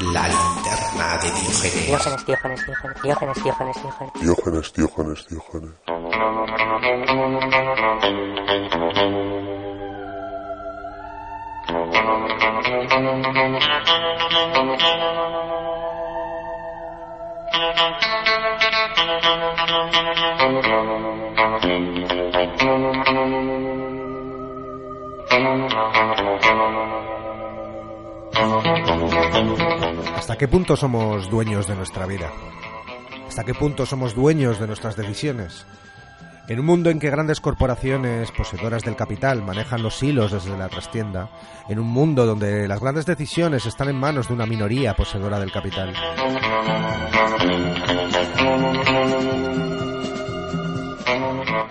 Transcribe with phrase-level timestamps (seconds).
[0.00, 1.86] La linterna de Diógenes.
[1.86, 4.14] Diógenes, Diógenes, Diógenes, Diógenes, Diógenes, Diógenes.
[4.22, 5.72] Diógenes, Diógenes, Diógenes.
[30.16, 32.30] ¿Hasta qué punto somos dueños de nuestra vida?
[33.28, 35.66] ¿Hasta qué punto somos dueños de nuestras decisiones?
[36.48, 40.68] En un mundo en que grandes corporaciones poseedoras del capital manejan los hilos desde la
[40.68, 41.30] trastienda,
[41.68, 45.52] en un mundo donde las grandes decisiones están en manos de una minoría poseedora del
[45.52, 45.94] capital.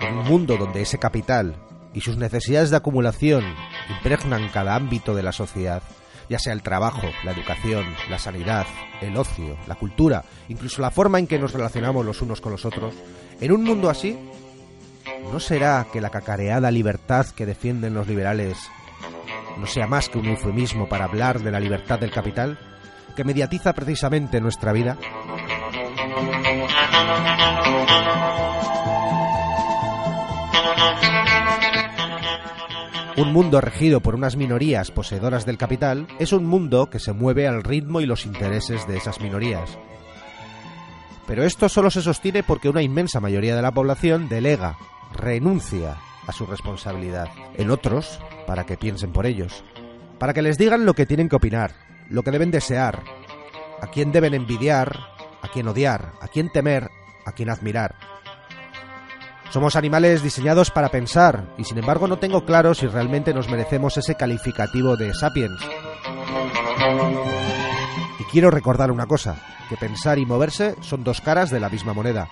[0.00, 1.56] En un mundo donde ese capital
[1.92, 3.44] y sus necesidades de acumulación
[3.90, 5.82] impregnan cada ámbito de la sociedad,
[6.30, 8.64] ya sea el trabajo, la educación, la sanidad,
[9.00, 12.64] el ocio, la cultura, incluso la forma en que nos relacionamos los unos con los
[12.64, 12.94] otros,
[13.40, 14.16] en un mundo así,
[15.32, 18.56] ¿no será que la cacareada libertad que defienden los liberales
[19.58, 22.58] no sea más que un eufemismo para hablar de la libertad del capital,
[23.16, 24.96] que mediatiza precisamente nuestra vida?
[33.20, 37.46] Un mundo regido por unas minorías poseedoras del capital es un mundo que se mueve
[37.46, 39.76] al ritmo y los intereses de esas minorías.
[41.26, 44.78] Pero esto solo se sostiene porque una inmensa mayoría de la población delega,
[45.12, 49.64] renuncia a su responsabilidad en otros para que piensen por ellos,
[50.18, 51.74] para que les digan lo que tienen que opinar,
[52.08, 53.02] lo que deben desear,
[53.82, 54.98] a quién deben envidiar,
[55.42, 56.88] a quién odiar, a quién temer,
[57.26, 57.96] a quién admirar.
[59.50, 63.96] Somos animales diseñados para pensar y sin embargo no tengo claro si realmente nos merecemos
[63.96, 65.60] ese calificativo de sapiens.
[68.20, 69.36] Y quiero recordar una cosa,
[69.68, 72.28] que pensar y moverse son dos caras de la misma moneda,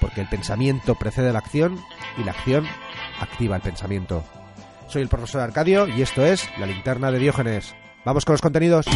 [0.00, 1.80] porque el pensamiento precede la acción
[2.18, 2.66] y la acción
[3.20, 4.22] activa el pensamiento.
[4.88, 7.74] Soy el profesor Arcadio y esto es La linterna de Diógenes.
[8.04, 8.86] Vamos con los contenidos.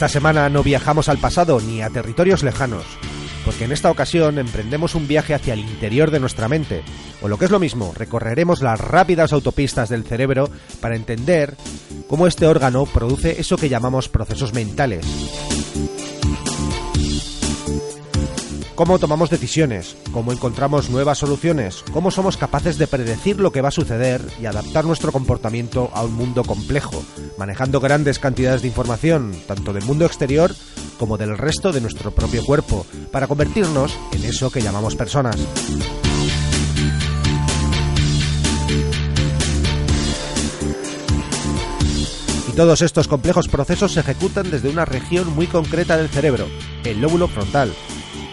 [0.00, 2.86] Esta semana no viajamos al pasado ni a territorios lejanos,
[3.44, 6.82] porque en esta ocasión emprendemos un viaje hacia el interior de nuestra mente,
[7.20, 10.48] o lo que es lo mismo, recorreremos las rápidas autopistas del cerebro
[10.80, 11.54] para entender
[12.08, 15.04] cómo este órgano produce eso que llamamos procesos mentales.
[18.80, 23.68] Cómo tomamos decisiones, cómo encontramos nuevas soluciones, cómo somos capaces de predecir lo que va
[23.68, 27.04] a suceder y adaptar nuestro comportamiento a un mundo complejo,
[27.36, 30.54] manejando grandes cantidades de información, tanto del mundo exterior
[30.98, 35.36] como del resto de nuestro propio cuerpo, para convertirnos en eso que llamamos personas.
[42.48, 46.46] Y todos estos complejos procesos se ejecutan desde una región muy concreta del cerebro,
[46.84, 47.74] el lóbulo frontal.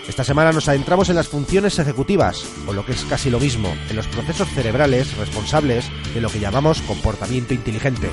[0.08, 3.76] Esta semana nos adentramos en las funciones ejecutivas, o lo que es casi lo mismo,
[3.90, 8.12] en los procesos cerebrales responsables de lo que llamamos comportamiento inteligente.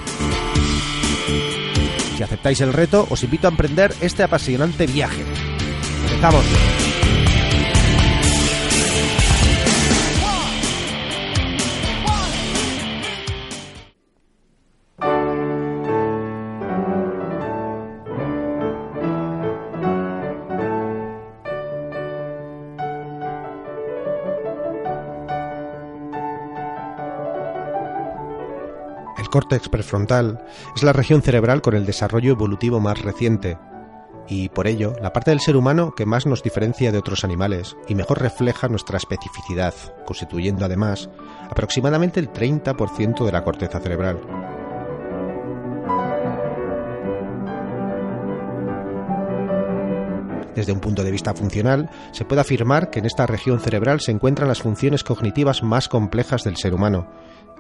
[2.17, 5.25] Si aceptáis el reto, os invito a emprender este apasionante viaje.
[6.05, 6.45] ¡Empezamos!
[29.35, 30.45] Córtex prefrontal
[30.77, 33.59] es la región cerebral con el desarrollo evolutivo más reciente
[34.29, 37.77] y por ello la parte del ser humano que más nos diferencia de otros animales
[37.89, 39.75] y mejor refleja nuestra especificidad,
[40.07, 41.11] constituyendo además
[41.51, 44.21] aproximadamente el 30% de la corteza cerebral.
[50.55, 54.13] Desde un punto de vista funcional, se puede afirmar que en esta región cerebral se
[54.13, 57.11] encuentran las funciones cognitivas más complejas del ser humano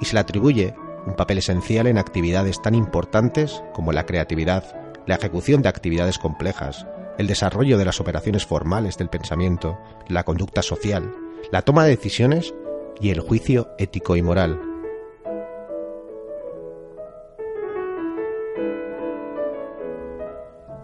[0.00, 4.64] y se le atribuye un papel esencial en actividades tan importantes como la creatividad,
[5.06, 6.86] la ejecución de actividades complejas,
[7.18, 9.78] el desarrollo de las operaciones formales del pensamiento,
[10.08, 11.12] la conducta social,
[11.52, 12.54] la toma de decisiones
[13.00, 14.60] y el juicio ético y moral.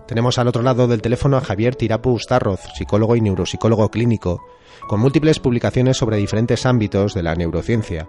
[0.06, 4.42] Tenemos al otro lado del teléfono a Javier Tirapu Ustarroz, psicólogo y neuropsicólogo clínico,
[4.88, 8.08] con múltiples publicaciones sobre diferentes ámbitos de la neurociencia,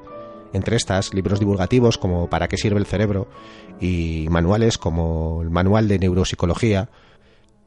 [0.54, 3.28] entre estas libros divulgativos como Para qué sirve el cerebro
[3.80, 6.90] y manuales como el Manual de Neuropsicología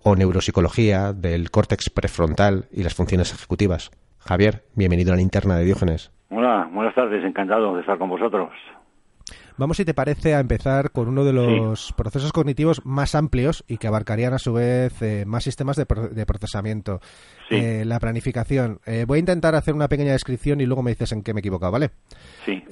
[0.03, 3.91] o neuropsicología del córtex prefrontal y las funciones ejecutivas.
[4.19, 6.13] Javier, bienvenido a la linterna de Diógenes.
[6.31, 8.51] Hola, buenas tardes, encantado de estar con vosotros.
[9.57, 13.79] Vamos, si te parece, a empezar con uno de los procesos cognitivos más amplios y
[13.79, 15.87] que abarcarían a su vez eh, más sistemas de,
[16.27, 17.01] procesamiento.
[17.50, 18.81] Eh, la planificación.
[18.87, 21.38] Eh, voy a intentar hacer una pequeña descripción y luego me dices en qué me
[21.38, 21.91] he equivocado, ¿vale?
[22.44, 22.62] Sí.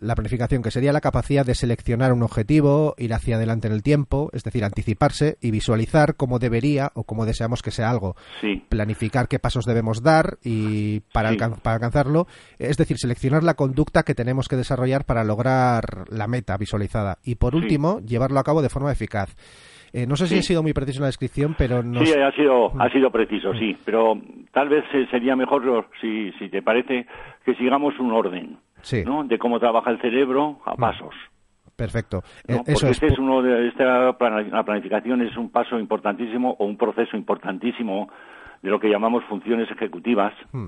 [0.00, 3.82] la planificación, que sería la capacidad de seleccionar un objetivo, ir hacia adelante en el
[3.82, 8.16] tiempo, es decir, anticiparse y visualizar cómo debería o cómo deseamos que sea algo.
[8.40, 8.64] Sí.
[8.68, 12.26] Planificar qué pasos debemos dar y para, para alcanzarlo,
[12.58, 17.18] es decir, seleccionar la conducta que tenemos que desarrollar para lograr la meta visualizada.
[17.22, 19.34] Y por último, llevarlo a cabo de forma eficaz.
[19.92, 22.04] Eh, no sé si he sido muy preciso en la descripción, pero no.
[22.04, 23.76] Sí, ha sido, ha sido preciso, sí.
[23.84, 24.20] Pero
[24.52, 27.06] tal vez sería mejor, si, si te parece,
[27.44, 28.58] que sigamos un orden.
[29.04, 29.24] ¿no?
[29.24, 30.76] De cómo trabaja el cerebro a mm.
[30.76, 31.14] pasos.
[31.74, 32.22] Perfecto.
[32.46, 36.76] Eh, porque este es uno de esta la planificación es un paso importantísimo o un
[36.76, 38.08] proceso importantísimo
[38.62, 40.32] de lo que llamamos funciones ejecutivas.
[40.52, 40.66] Mm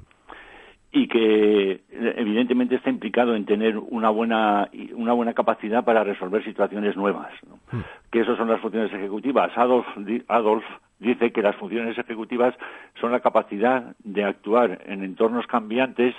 [0.90, 6.96] y que evidentemente está implicado en tener una buena una buena capacidad para resolver situaciones
[6.96, 7.30] nuevas
[7.70, 7.80] hmm.
[8.10, 9.86] que eso son las funciones ejecutivas Adolf
[10.28, 10.64] Adolf
[10.98, 12.54] dice que las funciones ejecutivas
[13.00, 16.14] son la capacidad de actuar en entornos cambiantes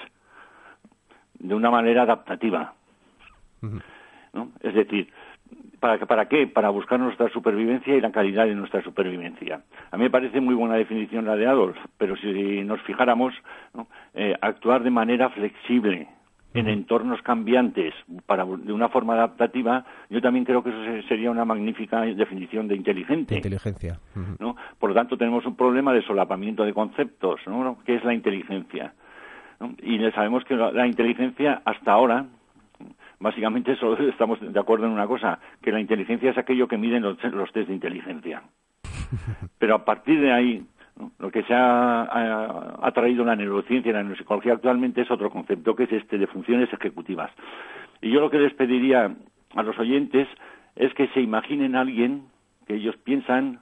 [1.40, 2.74] de una manera adaptativa
[3.62, 3.78] hmm.
[4.34, 4.52] ¿no?
[4.62, 5.10] es decir
[5.80, 6.48] ¿Para, ¿Para qué?
[6.48, 9.62] Para buscar nuestra supervivencia y la calidad de nuestra supervivencia.
[9.92, 13.34] A mí me parece muy buena definición la de Adolf, pero si nos fijáramos,
[14.14, 16.08] eh, actuar de manera flexible
[16.54, 17.94] en entornos cambiantes
[18.26, 22.76] para, de una forma adaptativa, yo también creo que eso sería una magnífica definición de
[22.76, 23.36] inteligente.
[23.36, 24.00] inteligencia.
[24.40, 24.56] ¿no?
[24.80, 27.78] Por lo tanto, tenemos un problema de solapamiento de conceptos, ¿no?
[27.86, 28.94] ¿Qué es la inteligencia?
[29.84, 32.26] Y sabemos que la inteligencia hasta ahora
[33.20, 37.04] Básicamente solo estamos de acuerdo en una cosa, que la inteligencia es aquello que miden
[37.04, 38.44] los, los test de inteligencia.
[39.60, 40.66] Pero a partir de ahí,
[41.18, 45.84] lo que se ha, traído la neurociencia y la neuropsicología actualmente es otro concepto, que
[45.84, 47.32] es este de funciones ejecutivas.
[48.02, 49.14] Y yo lo que les pediría
[49.56, 50.28] a los oyentes
[50.76, 52.24] es que se imaginen a alguien
[52.68, 53.60] que ellos piensan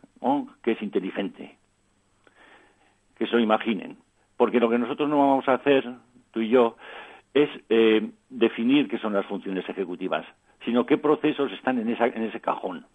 [0.63, 1.55] que es inteligente.
[3.17, 3.97] Que se lo imaginen.
[4.35, 5.89] Porque lo que nosotros no vamos a hacer,
[6.31, 6.75] tú y yo,
[7.43, 10.25] es eh, definir qué son las funciones ejecutivas,
[10.65, 12.85] sino qué procesos están en, esa, en ese cajón.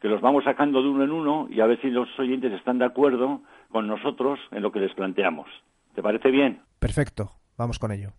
[0.00, 2.78] Que los vamos sacando de uno en uno y a ver si los oyentes están
[2.78, 3.40] de acuerdo
[3.70, 5.48] con nosotros en lo que les planteamos.
[5.94, 6.60] ¿Te parece bien?
[6.80, 8.10] Perfecto, vamos con ello.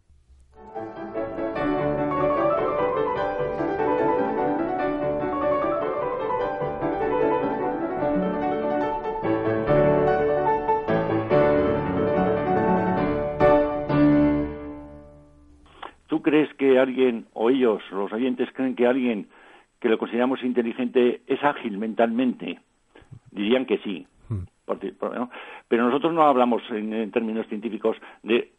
[16.25, 19.27] Crees que alguien, o ellos, los oyentes, creen que alguien
[19.79, 22.59] que lo consideramos inteligente es ágil mentalmente?
[23.29, 24.07] Dirían que sí.
[24.27, 24.45] Hmm.
[25.67, 28.51] Pero nosotros no hablamos en, términos científicos de,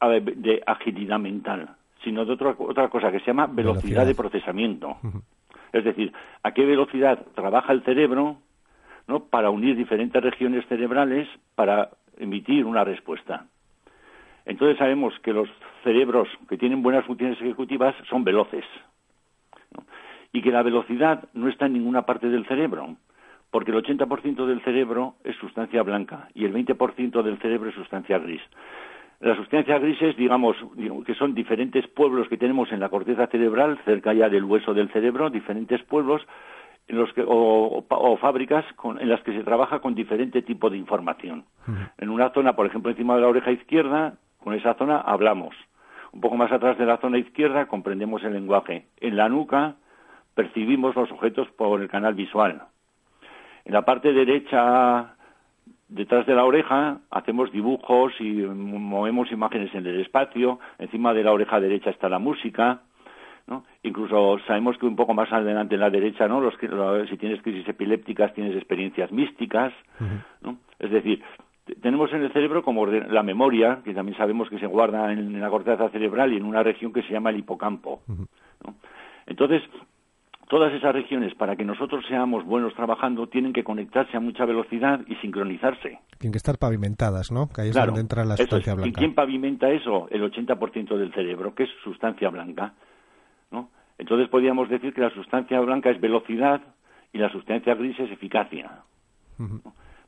[0.00, 4.96] de, agilidad mental, sino de otra, otra cosa que se llama velocidad, de procesamiento.
[5.72, 8.36] Es decir, a qué velocidad trabaja el cerebro
[9.08, 9.20] ¿no?
[9.20, 13.46] para unir diferentes regiones cerebrales para emitir una respuesta.
[14.44, 15.48] Entonces sabemos que los
[15.84, 18.64] cerebros que tienen buenas funciones ejecutivas son veloces.
[20.32, 22.96] Y que la velocidad no está en ninguna parte del cerebro,
[23.50, 28.18] porque el 80% del cerebro es sustancia blanca y el 20% del cerebro es sustancia
[28.18, 28.40] gris.
[29.20, 30.56] Las sustancias grises, digamos,
[31.06, 34.90] que son diferentes pueblos que tenemos en la corteza cerebral, cerca ya del hueso del
[34.90, 36.22] cerebro, diferentes pueblos
[36.88, 37.84] en los que, o,
[38.20, 38.64] fábricas
[38.98, 41.44] en las que se trabaja con diferente tipo de información.
[41.98, 45.54] En una zona, por ejemplo, encima de la oreja izquierda, con esa zona hablamos.
[46.12, 48.86] Un poco más atrás de la zona izquierda comprendemos el lenguaje.
[49.00, 49.76] En la nuca
[50.34, 52.62] percibimos los objetos por el canal visual.
[53.64, 55.14] En la parte derecha,
[55.88, 60.58] detrás de la oreja, hacemos dibujos y movemos imágenes en el espacio.
[60.78, 62.80] Encima de la oreja derecha está la música.
[63.46, 63.64] ¿no?
[63.82, 66.40] Incluso sabemos que un poco más adelante en la derecha, ¿no?
[66.40, 66.54] Los,
[67.08, 69.72] si tienes crisis epilépticas, tienes experiencias místicas.
[70.42, 70.58] ¿no?
[70.78, 71.22] Es decir,
[71.80, 75.50] tenemos en el cerebro como la memoria, que también sabemos que se guarda en, la
[75.50, 78.02] corteza cerebral y en una región que se llama el hipocampo.
[79.26, 79.62] Entonces,
[80.48, 85.00] todas esas regiones, para que nosotros seamos buenos trabajando, tienen que conectarse a mucha velocidad
[85.06, 86.00] y sincronizarse.
[86.18, 87.48] Tienen que estar pavimentadas, ¿no?
[87.48, 88.88] Que ahí es donde entra la sustancia blanca.
[88.88, 90.08] ¿Y quién pavimenta eso?
[90.10, 92.74] El 80% del cerebro, que es sustancia blanca.
[93.50, 93.70] ¿no?
[93.98, 96.60] Entonces podríamos decir que la sustancia blanca es velocidad
[97.12, 98.82] y la sustancia gris es eficacia.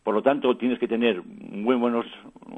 [0.04, 2.04] Por lo tanto, tienes que tener muy buenos,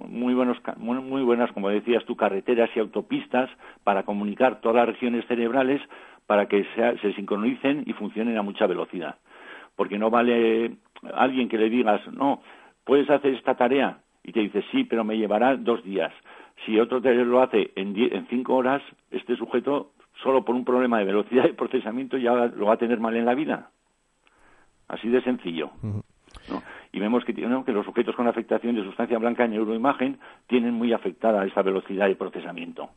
[0.08, 3.48] muy buenas, como decías tú, carreteras y autopistas
[3.84, 5.80] para comunicar todas las regiones cerebrales
[6.26, 9.14] para que se, sincronicen y funcionen a mucha velocidad.
[9.76, 10.72] Porque no vale
[11.14, 12.42] alguien que le digas, no,
[12.84, 16.12] puedes hacer esta tarea, y te dice, sí, pero me llevará dos días.
[16.64, 20.98] Si otro te lo hace en, en cinco horas, este sujeto, solo por un problema
[20.98, 23.70] de velocidad de procesamiento, ya lo va a tener mal en la vida.
[24.88, 25.70] Así de sencillo.
[26.92, 31.44] Y vemos que, los sujetos con afectación de sustancia blanca en neuroimagen tienen muy afectada
[31.44, 32.90] esa velocidad de procesamiento.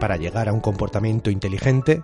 [0.00, 2.02] Para llegar a un comportamiento inteligente,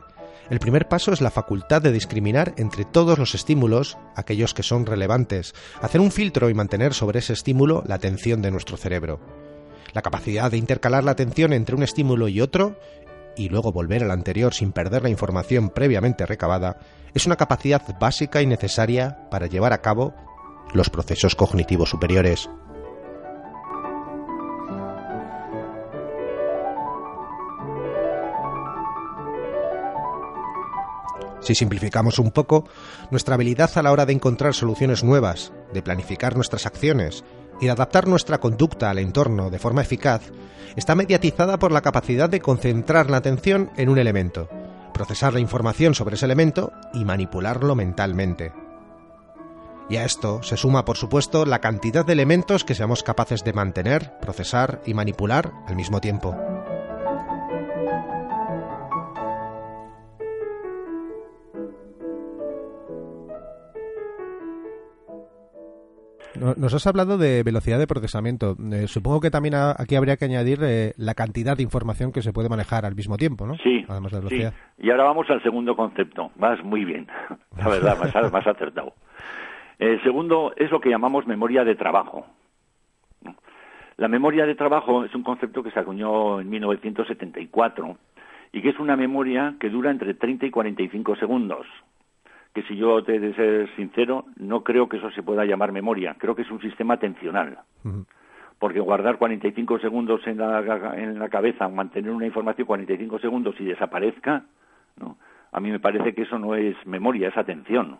[0.48, 4.86] el primer paso es la facultad de discriminar entre todos los estímulos aquellos que son
[4.86, 9.20] relevantes, hacer un filtro y mantener sobre ese estímulo la atención de nuestro cerebro.
[9.92, 12.78] La capacidad de intercalar la atención entre un estímulo y otro
[13.36, 16.78] y luego volver al anterior sin perder la información previamente recabada
[17.14, 20.14] es una capacidad básica y necesaria para llevar a cabo
[20.72, 22.48] los procesos cognitivos superiores.
[31.40, 32.68] Si simplificamos un poco,
[33.10, 37.24] nuestra habilidad a la hora de encontrar soluciones nuevas, de planificar nuestras acciones
[37.60, 40.32] y adaptar nuestra conducta al entorno de forma eficaz,
[40.76, 44.48] está mediatizada por la capacidad de concentrar la atención en un elemento,
[44.94, 48.52] procesar la información sobre ese elemento y manipularlo mentalmente.
[49.88, 53.52] Y a esto se suma, por supuesto, la cantidad de elementos que seamos capaces de
[53.52, 56.36] mantener, procesar y manipular al mismo tiempo.
[66.40, 68.56] Nos has hablado de velocidad de procesamiento.
[68.72, 72.32] Eh, supongo que también aquí habría que añadir eh, la cantidad de información que se
[72.32, 73.56] puede manejar al mismo tiempo, ¿no?
[73.58, 73.84] Sí.
[73.88, 74.54] Además de velocidad.
[74.78, 76.30] Y ahora vamos al segundo concepto.
[76.36, 77.06] Vas muy bien,
[77.58, 78.94] la verdad, más, más acertado.
[79.78, 82.26] El segundo es lo que llamamos memoria de trabajo.
[83.96, 87.98] La memoria de trabajo es un concepto que se acuñó en 1974
[88.52, 91.66] y que es una memoria que dura entre 30 y 45 segundos
[92.54, 96.16] que si yo te de ser sincero, no creo que eso se pueda llamar memoria,
[96.18, 97.58] creo que es un sistema atencional.
[98.58, 103.64] Porque guardar 45 segundos en la, en la cabeza, mantener una información 45 segundos y
[103.64, 104.44] desaparezca,
[104.98, 105.16] ¿no?
[105.52, 107.98] a mí me parece que eso no es memoria, es atención.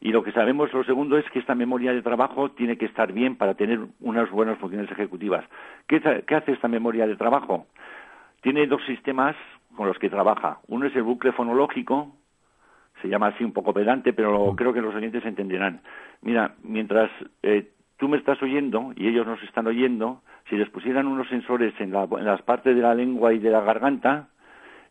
[0.00, 3.12] Y lo que sabemos, lo segundo, es que esta memoria de trabajo tiene que estar
[3.12, 5.44] bien para tener unas buenas funciones ejecutivas.
[5.86, 7.66] ¿Qué, ¿Qué, hace esta memoria de trabajo?
[8.42, 9.34] Tiene dos sistemas
[9.74, 10.60] con los que trabaja.
[10.68, 12.12] Uno es el bucle fonológico,
[13.06, 15.80] se llama así un poco pedante, pero creo que los oyentes entenderán.
[16.22, 17.08] Mira, mientras
[17.42, 21.72] eh, tú me estás oyendo y ellos nos están oyendo, si les pusieran unos sensores
[21.80, 24.28] en, las partes de la lengua y de la garganta,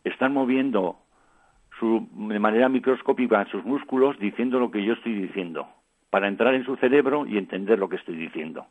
[0.02, 0.96] están moviendo
[1.78, 5.68] su, de manera microscópica sus músculos diciendo lo que yo estoy diciendo,
[6.08, 8.66] para entrar en su cerebro y entender lo que estoy diciendo.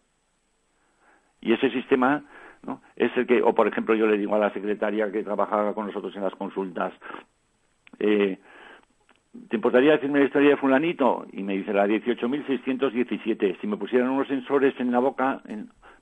[1.40, 2.24] Y ese sistema
[2.64, 2.82] ¿no?
[2.96, 5.86] es el que, o por ejemplo, yo le digo a la secretaria que trabajaba con
[5.86, 6.94] nosotros en las consultas,
[8.00, 8.40] eh,
[9.50, 11.26] ¿te importaría decirme la historia de fulanito?
[11.32, 13.60] Y me dice la 18.617.
[13.60, 15.42] Si me pusieran unos sensores en la boca,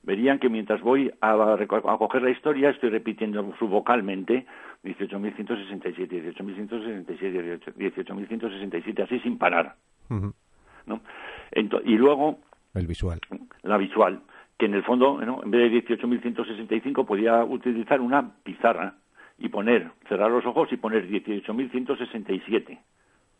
[0.02, 4.46] verían que mientras voy a, a, coger la historia estoy repitiendo su vocalmente
[4.84, 9.76] 18.167, 18.167, 18.167, así sin parar.
[10.08, 11.00] ¿no?
[11.84, 12.38] y luego...
[12.74, 13.20] El visual.
[13.62, 14.20] La visual,
[14.58, 18.94] que en el fondo, en vez de 18.165, podía utilizar una pizarra
[19.38, 22.78] y poner, cerrar los ojos y poner 18.167.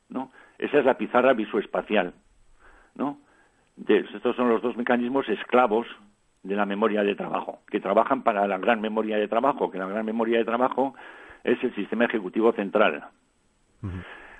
[0.08, 0.30] ¿no?
[0.58, 2.14] Esa es la pizarra visoespacial,
[2.94, 3.18] ¿no?
[3.88, 5.87] estos son los dos mecanismos esclavos
[6.44, 9.87] de la memoria de trabajo, que trabajan para la gran memoria de trabajo, que la
[9.87, 10.94] gran memoria de trabajo
[11.42, 13.04] es el sistema ejecutivo central.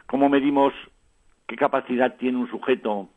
[0.07, 0.73] ¿Cómo medimos
[1.47, 3.09] qué capacidad tiene un sujeto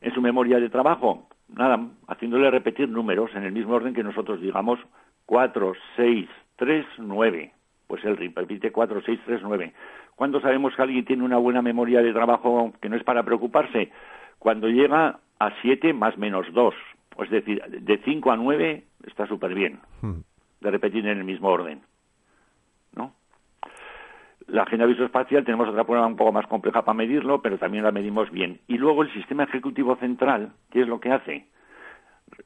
[0.00, 1.28] en su memoria de trabajo?
[1.48, 4.78] Nada, haciéndole repetir números en el mismo orden que nosotros digamos
[5.26, 7.52] 4, 6, 3, 9.
[7.88, 9.72] Pues él repite 4, 6, 3, 9.
[10.14, 13.90] ¿Cuándo sabemos que alguien tiene una buena memoria de trabajo que no es para preocuparse?
[14.38, 16.74] Cuando llega a 7 más menos 2.
[17.22, 20.20] Es decir, de 5 a 9 está súper bien, hmm.
[20.60, 21.80] de repetir en el mismo orden.
[22.94, 23.14] ¿No?
[24.46, 27.92] La agenda visoespacial tenemos otra prueba un poco más compleja para medirlo, pero también la
[27.92, 28.60] medimos bien.
[28.68, 31.46] Y luego el sistema ejecutivo central, ¿qué es lo que hace?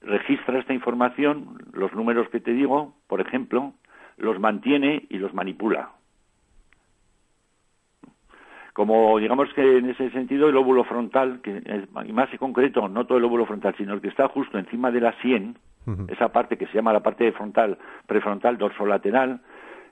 [0.00, 3.74] Registra esta información, los números que te digo, por ejemplo,
[4.22, 5.90] los mantiene y los manipula.
[8.72, 12.88] Como digamos que en ese sentido el óvulo frontal, que es, y más en concreto,
[12.88, 15.58] no todo el óvulo frontal, sino el que está justo encima de la sien,
[16.08, 17.76] esa parte que se llama la parte frontal,
[18.06, 19.40] prefrontal, dorsolateral,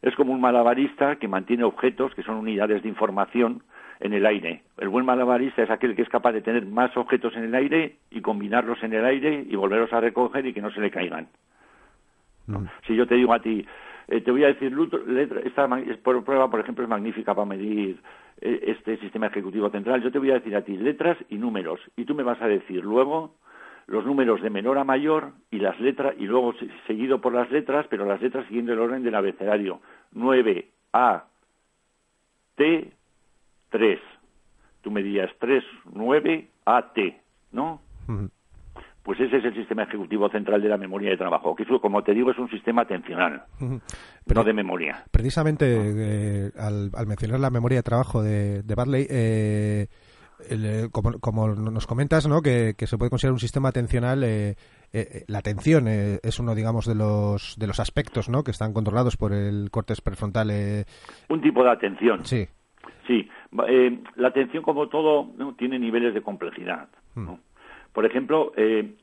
[0.02, 3.64] es como un malabarista que mantiene objetos que son unidades de información
[3.98, 4.62] en el aire.
[4.78, 7.96] El buen malabarista es aquel que es capaz de tener más objetos en el aire
[8.10, 11.26] y combinarlos en el aire y volverlos a recoger y que no se le caigan.
[12.46, 12.64] Mm.
[12.86, 13.66] Si yo te digo a ti,
[14.10, 14.72] eh, te voy a decir,
[15.06, 15.68] letra, esta
[16.24, 18.00] prueba, por ejemplo, es magnífica para medir
[18.40, 20.02] eh, este sistema ejecutivo central.
[20.02, 22.48] Yo te voy a decir a ti letras y números, y tú me vas a
[22.48, 23.36] decir luego
[23.86, 27.50] los números de menor a mayor y las letras, y luego se- seguido por las
[27.50, 29.80] letras, pero las letras siguiendo el orden del abecedario.
[30.12, 31.24] 9 A
[32.56, 32.92] T
[33.70, 34.00] 3.
[34.82, 37.20] Tú me dirías 3 9 A T,
[37.52, 37.80] ¿no?
[39.02, 42.02] Pues ese es el sistema ejecutivo central de la memoria de trabajo, que eso, como
[42.02, 43.44] te digo, es un sistema atencional.
[43.58, 45.04] Pero no de memoria.
[45.10, 45.66] precisamente
[46.46, 49.86] eh, al, al mencionar la memoria de trabajo de, de Barley, eh,
[50.48, 52.42] el, eh, como, como nos comentas, ¿no?
[52.42, 54.56] que, que se puede considerar un sistema atencional, eh,
[54.92, 58.42] eh, la atención eh, es uno, digamos, de los, de los aspectos ¿no?
[58.44, 60.50] que están controlados por el cortes prefrontal.
[60.50, 60.84] eh,
[61.30, 62.24] Un tipo de atención.
[62.24, 62.46] sí.
[63.06, 63.28] Sí,
[63.66, 65.54] eh, la atención como todo ¿no?
[65.56, 66.88] tiene niveles de complejidad.
[67.16, 67.40] ¿no?
[67.92, 68.94] Por ejemplo, eh,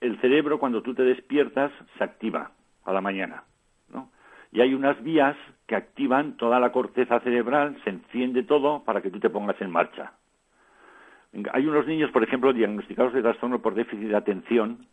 [0.00, 2.52] el cerebro cuando tú te despiertas se activa
[2.84, 3.44] a la mañana,
[3.92, 4.10] ¿no?
[4.52, 9.10] Y hay unas vías que activan toda la corteza cerebral, se enciende todo para que
[9.10, 10.12] tú te pongas en marcha.
[11.52, 14.86] Hay unos niños, por ejemplo, diagnosticados de trastorno por déficit de atención,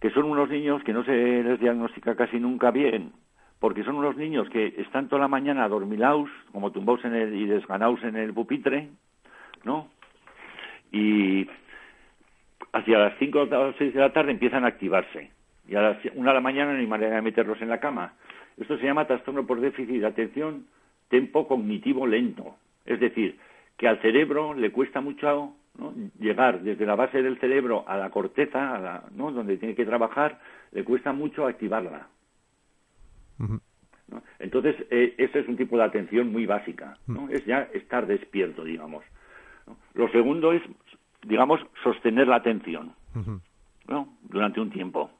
[0.00, 3.12] que son unos niños que no se les diagnostica casi nunca bien,
[3.60, 7.46] porque son unos niños que están toda la mañana adormilados, como tumbados en el, y
[7.46, 8.90] desganados en el pupitre,
[9.64, 9.88] ¿no?
[10.90, 11.48] Y
[12.76, 15.30] hacia las 5 o las 6 de la tarde empiezan a activarse.
[15.68, 18.14] Y a las 1 de la mañana no hay manera de meterlos en la cama.
[18.56, 20.66] Esto se llama trastorno por déficit de atención
[21.08, 22.56] tempo cognitivo lento.
[22.84, 23.38] Es decir,
[23.76, 25.94] que al cerebro le cuesta mucho ¿no?
[26.18, 29.30] llegar desde la base del cerebro a la corteza, a la, ¿no?
[29.32, 30.40] donde tiene que trabajar,
[30.72, 32.08] le cuesta mucho activarla.
[34.38, 37.28] Entonces, eh, ese es un tipo de atención muy básica, ¿no?
[37.28, 39.04] Es ya estar despierto, digamos.
[39.94, 40.62] Lo segundo es,
[41.26, 42.92] digamos, sostener la atención.
[43.88, 44.08] ¿no?
[44.22, 45.10] Durante un tiempo.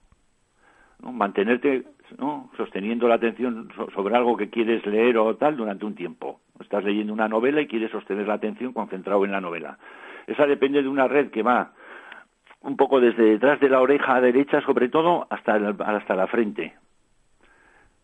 [1.03, 1.13] ¿no?
[1.13, 1.85] Mantenerte,
[2.19, 2.51] ¿no?
[2.57, 6.41] Sosteniendo la atención so- sobre algo que quieres leer o tal durante un tiempo.
[6.61, 9.79] Estás leyendo una novela y quieres sostener la atención concentrado en la novela.
[10.27, 11.73] Esa depende de una red que va
[12.62, 16.75] un poco desde detrás de la oreja derecha, sobre todo, hasta la, hasta la frente.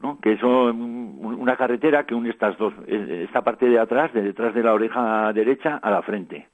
[0.01, 0.19] ¿no?
[0.21, 4.23] que es un- una carretera que une estas dos, eh, esta parte de atrás, de
[4.23, 6.49] detrás de la oreja derecha a la frente.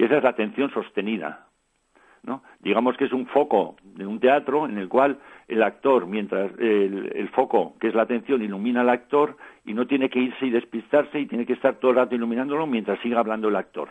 [0.00, 1.46] Y esa es la atención sostenida.
[2.22, 2.42] ¿no?
[2.60, 7.12] Digamos que es un foco de un teatro en el cual el actor, mientras el,
[7.14, 9.36] el foco, que es la atención, ilumina al actor
[9.66, 12.66] y no tiene que irse y despistarse y tiene que estar todo el rato iluminándolo
[12.66, 13.90] mientras siga hablando el actor.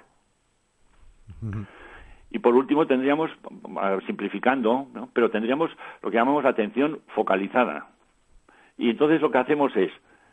[2.31, 3.29] Y por último tendríamos,
[4.07, 5.09] simplificando, ¿no?
[5.13, 5.69] pero tendríamos
[6.01, 7.85] lo que llamamos atención focalizada.
[8.79, 9.91] Y entonces lo que hacemos es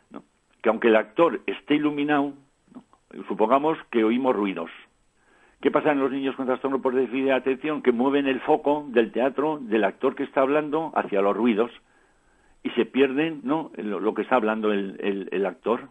[0.09, 0.23] ¿no?
[0.63, 2.33] que aunque el actor esté iluminado,
[2.73, 2.83] ¿no?
[3.27, 4.71] supongamos que oímos ruidos.
[5.61, 7.81] ¿Qué pasa en los niños con trastorno por déficit de atención?
[7.81, 11.71] Que mueven el foco del teatro, del actor que está hablando, hacia los ruidos
[12.63, 13.71] y se pierden ¿no?
[13.75, 15.89] lo, lo que está hablando el, el- el actor.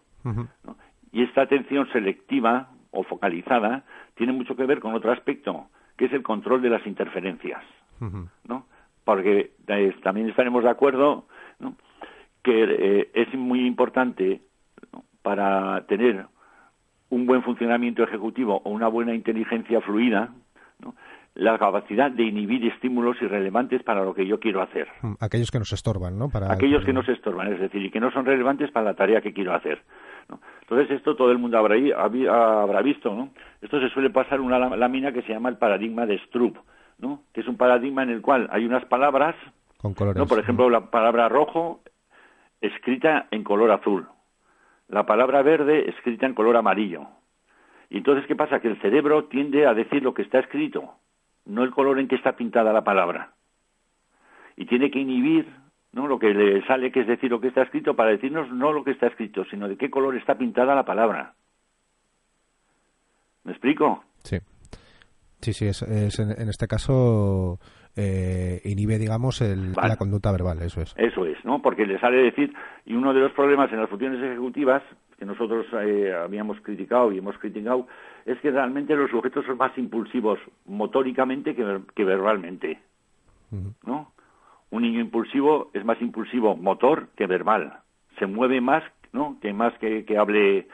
[1.11, 3.83] Y esta atención selectiva o focalizada
[4.15, 7.61] tiene mucho que ver con otro aspecto, que es el control de las interferencias.
[8.47, 8.65] ¿no?
[9.03, 11.25] Porque eh, también estaremos de acuerdo
[11.59, 11.75] ¿no?
[12.43, 14.41] que eh, es muy importante
[15.21, 16.25] para tener
[17.09, 20.29] un buen funcionamiento ejecutivo o una buena inteligencia fluida,
[20.79, 20.93] ¿no?
[21.35, 24.87] la capacidad de inhibir estímulos irrelevantes para lo que yo quiero hacer.
[25.03, 26.29] Mm, Aquellos que nos estorban, ¿no?
[26.29, 28.93] Para, Aquellos que no se estorban, es decir, y que no son relevantes para la
[28.95, 29.83] tarea que quiero hacer.
[30.29, 30.39] ¿no?
[30.61, 33.29] Entonces, esto todo el mundo habrá, habrá visto, ¿no?
[33.61, 36.57] Esto se suele pasar una lá- lámina que se llama el paradigma de Stroop,
[36.97, 37.21] ¿no?
[37.33, 39.35] Que es un paradigma en el cual hay unas palabras,
[39.77, 40.19] Con colores.
[40.19, 40.25] ¿no?
[40.27, 41.81] Por ejemplo, la palabra rojo
[42.61, 44.07] escrita en color azul,
[44.87, 47.07] la palabra verde escrita en color amarillo.
[47.89, 48.59] Y entonces, ¿qué pasa?
[48.59, 50.95] Que el cerebro tiende a decir lo que está escrito,
[51.45, 53.33] no el color en que está pintada la palabra.
[54.55, 55.47] Y tiene que inhibir
[55.93, 56.07] ¿no?
[56.07, 58.83] lo que le sale, que es decir lo que está escrito, para decirnos no lo
[58.83, 61.33] que está escrito, sino de qué color está pintada la palabra.
[63.43, 64.03] ¿Me explico?
[64.23, 64.37] Sí.
[65.41, 67.59] Sí, sí, es, es en, en este caso
[67.97, 69.89] eh, inhibe, digamos, el- Vale.
[69.89, 70.93] la conducta verbal, eso es.
[70.97, 71.61] Eso es, ¿no?
[71.61, 72.53] Porque le sale decir,
[72.85, 74.83] y uno de los problemas en las funciones ejecutivas
[75.17, 77.87] que nosotros eh, habíamos criticado y hemos criticado
[78.25, 82.79] es que realmente los sujetos son más impulsivos motóricamente que, ver- que verbalmente.
[83.85, 84.11] ¿no?
[84.69, 87.79] Un niño impulsivo es más impulsivo motor que verbal,
[88.19, 88.83] se mueve más,
[89.13, 89.37] ¿no?
[89.41, 90.67] Que más que, que hable,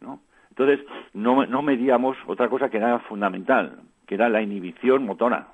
[0.00, 0.20] ¿no?
[0.48, 0.80] Entonces,
[1.12, 5.48] no, no medíamos otra cosa que era fundamental, que era la inhibición motora.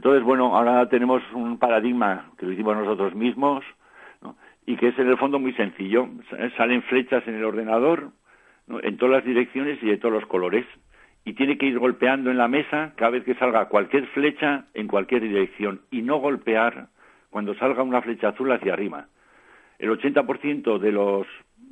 [0.00, 3.62] Entonces, bueno, ahora tenemos un paradigma que lo hicimos nosotros mismos
[4.22, 4.34] ¿no?
[4.64, 6.08] y que es en el fondo muy sencillo.
[6.56, 8.08] Salen flechas en el ordenador
[8.66, 8.82] ¿no?
[8.82, 10.64] en todas las direcciones y de todos los colores.
[11.26, 14.88] Y tiene que ir golpeando en la mesa cada vez que salga cualquier flecha en
[14.88, 16.86] cualquier dirección y no golpear
[17.28, 19.04] cuando salga una flecha azul hacia arriba.
[19.78, 21.26] El 80% de, los,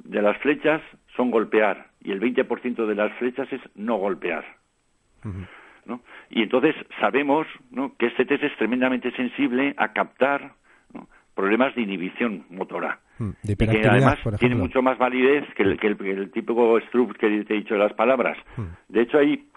[0.04, 0.82] de las flechas
[1.16, 4.44] son golpear y el 20% de las flechas es no golpear.
[5.86, 6.02] ¿no?
[6.30, 7.94] Y entonces sabemos ¿no?
[7.96, 10.52] que este test es tremendamente sensible a captar
[11.38, 12.98] problemas de inhibición motora.
[13.18, 16.32] Mm, de y que además tiene mucho más validez que el, que el, que el
[16.32, 18.36] típico Stroop que te he dicho de las palabras.
[18.56, 18.62] Mm.
[18.88, 19.48] De hecho, hay,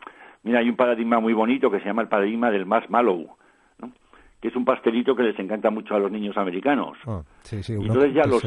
[0.44, 3.36] mira, hay un paradigma muy bonito que se llama el paradigma del marshmallow,
[3.80, 3.92] ¿no?
[4.40, 7.00] que es un pastelito que les encanta mucho a los niños americanos.
[7.08, 8.42] Ah, sí, sí, Y entonces ya a los.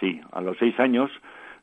[0.00, 1.08] Sí, a los seis años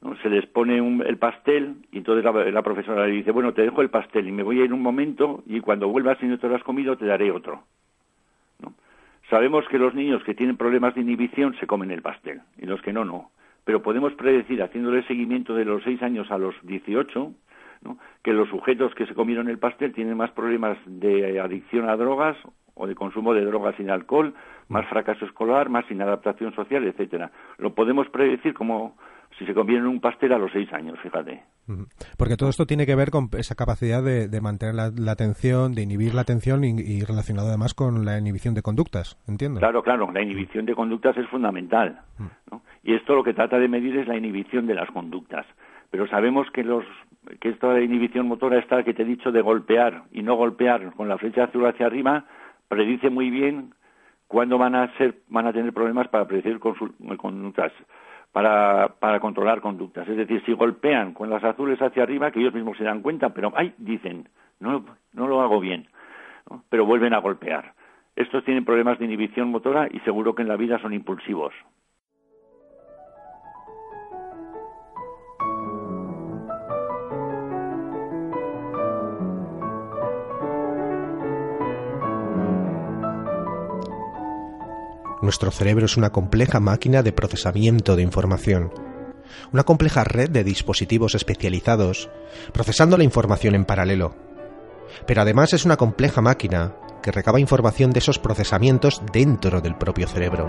[0.02, 0.16] ¿no?
[0.18, 3.82] se les pone un- el pastel y entonces la, profesora le dice, bueno, te dejo
[3.82, 6.48] el pastel y me voy a ir un momento y cuando vuelvas y no te
[6.48, 7.64] lo has comido te daré otro.
[8.62, 8.74] ¿no?
[9.30, 12.82] Sabemos que los niños que tienen problemas de inhibición se comen el pastel y los
[12.82, 13.32] que no, no.
[13.66, 17.32] Pero podemos predecir, haciéndole seguimiento de los seis años a los 18,
[17.84, 17.98] ¿no?
[18.24, 22.38] que los sujetos que se comieron el pastel tienen más problemas de adicción a drogas
[22.74, 24.34] o de consumo de drogas sin alcohol,
[24.70, 27.30] más fracaso escolar, más inadaptación social, etcétera.
[27.58, 28.96] Lo podemos predecir como
[29.40, 31.42] si se comieron un pastel a los seis años, fíjate.
[32.18, 35.74] Porque todo esto tiene que ver con esa capacidad de, de mantener la, la atención,
[35.74, 39.60] de inhibir la atención y, y relacionado además con la inhibición de conductas, entiendo.
[39.60, 42.02] Claro, claro, la inhibición de conductas es fundamental.
[42.52, 42.62] ¿no?
[42.84, 45.46] Y esto lo que trata de medir es la inhibición de las conductas.
[45.90, 46.84] Pero sabemos que los
[47.40, 51.08] que esta inhibición motora, esta que te he dicho de golpear y no golpear con
[51.08, 52.26] la flecha azul hacia arriba,
[52.68, 53.74] predice muy bien
[54.28, 57.72] cuándo van a ser van a tener problemas para predecir conductas,
[58.32, 60.08] para, para controlar conductas.
[60.08, 63.30] Es decir, si golpean con las azules hacia arriba, que ellos mismos se dan cuenta,
[63.34, 64.28] pero ay, dicen,
[64.60, 65.88] no, no lo hago bien,
[66.70, 67.74] pero vuelven a golpear.
[68.16, 71.54] Estos tienen problemas de inhibición motora y seguro que en la vida son impulsivos.
[85.22, 88.72] Nuestro cerebro es una compleja máquina de procesamiento de información,
[89.52, 92.10] una compleja red de dispositivos especializados
[92.54, 94.16] procesando la información en paralelo.
[95.06, 100.08] Pero además es una compleja máquina que recaba información de esos procesamientos dentro del propio
[100.08, 100.48] cerebro.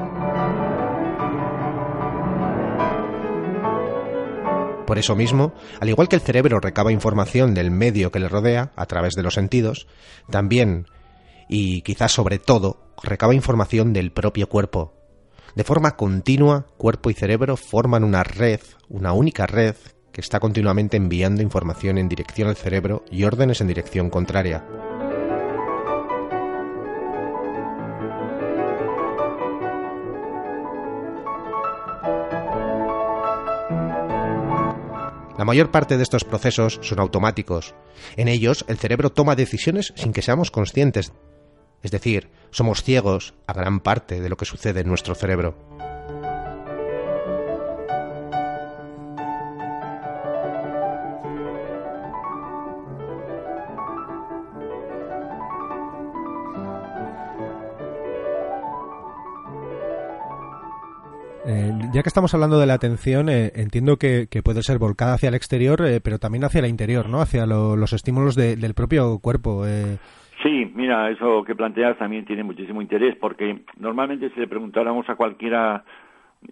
[4.87, 8.73] Por eso mismo, al igual que el cerebro recaba información del medio que le rodea
[8.75, 9.87] a través de los sentidos,
[10.31, 10.87] también,
[11.53, 14.95] y quizás sobre todo, recaba información del propio cuerpo.
[15.57, 19.75] De forma continua, cuerpo y cerebro forman una red, una única red,
[20.13, 24.65] que está continuamente enviando información en dirección al cerebro y órdenes en dirección contraria.
[35.37, 37.75] La mayor parte de estos procesos son automáticos.
[38.17, 41.13] En ellos, el cerebro toma decisiones sin que seamos conscientes.
[41.83, 45.55] Es decir, somos ciegos a gran parte de lo que sucede en nuestro cerebro.
[61.47, 65.31] Eh, ya que estamos hablando de la atención, eh, entiendo que, puede ser volcada hacia
[65.31, 67.23] el exterior, eh, pero también hacia el interior, ¿no?
[67.23, 69.65] Hacia lo- los estímulos de- del propio cuerpo.
[70.43, 75.15] Sí, mira, eso que planteas también tiene muchísimo interés, porque normalmente si le preguntáramos a
[75.17, 75.85] cualquiera,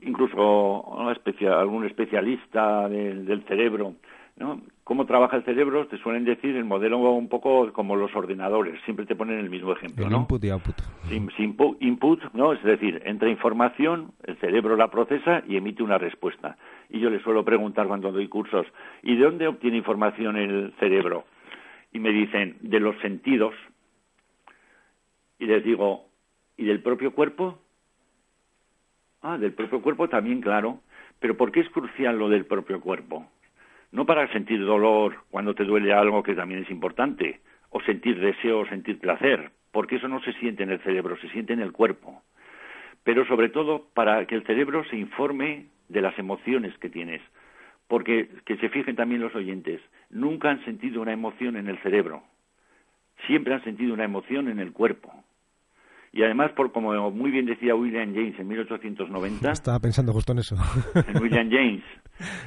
[0.02, 3.94] incluso a algún especialista del, del cerebro,
[4.36, 4.60] ¿no?
[4.84, 5.86] ¿Cómo trabaja el cerebro?
[5.86, 9.72] Te suelen decir el modelo un poco como los ordenadores, siempre te ponen el mismo
[9.72, 10.18] ejemplo, el ¿no?
[10.20, 10.74] input y output.
[11.08, 12.52] Sin, sin pu- input, ¿no?
[12.52, 16.56] Es decir, entra información, el cerebro la procesa y emite una respuesta.
[16.90, 18.66] Y yo le suelo preguntar cuando doy cursos,
[19.02, 21.24] ¿y de dónde obtiene información el cerebro?
[21.92, 23.54] Y me dicen, de los sentidos.
[25.38, 26.06] Y les digo,
[26.56, 27.58] ¿y del propio cuerpo?
[29.22, 30.80] Ah, del propio cuerpo también, claro.
[31.20, 33.26] Pero ¿por qué es crucial lo del propio cuerpo?
[33.90, 38.60] No para sentir dolor cuando te duele algo que también es importante, o sentir deseo
[38.60, 41.72] o sentir placer, porque eso no se siente en el cerebro, se siente en el
[41.72, 42.22] cuerpo.
[43.04, 47.22] Pero sobre todo para que el cerebro se informe de las emociones que tienes.
[47.86, 52.22] Porque, que se fijen también los oyentes, nunca han sentido una emoción en el cerebro,
[53.26, 55.10] siempre han sentido una emoción en el cuerpo.
[56.12, 60.38] Y además, por como muy bien decía William James en 1890, Estaba pensando justo en
[60.38, 60.56] eso.
[60.94, 61.82] en William James.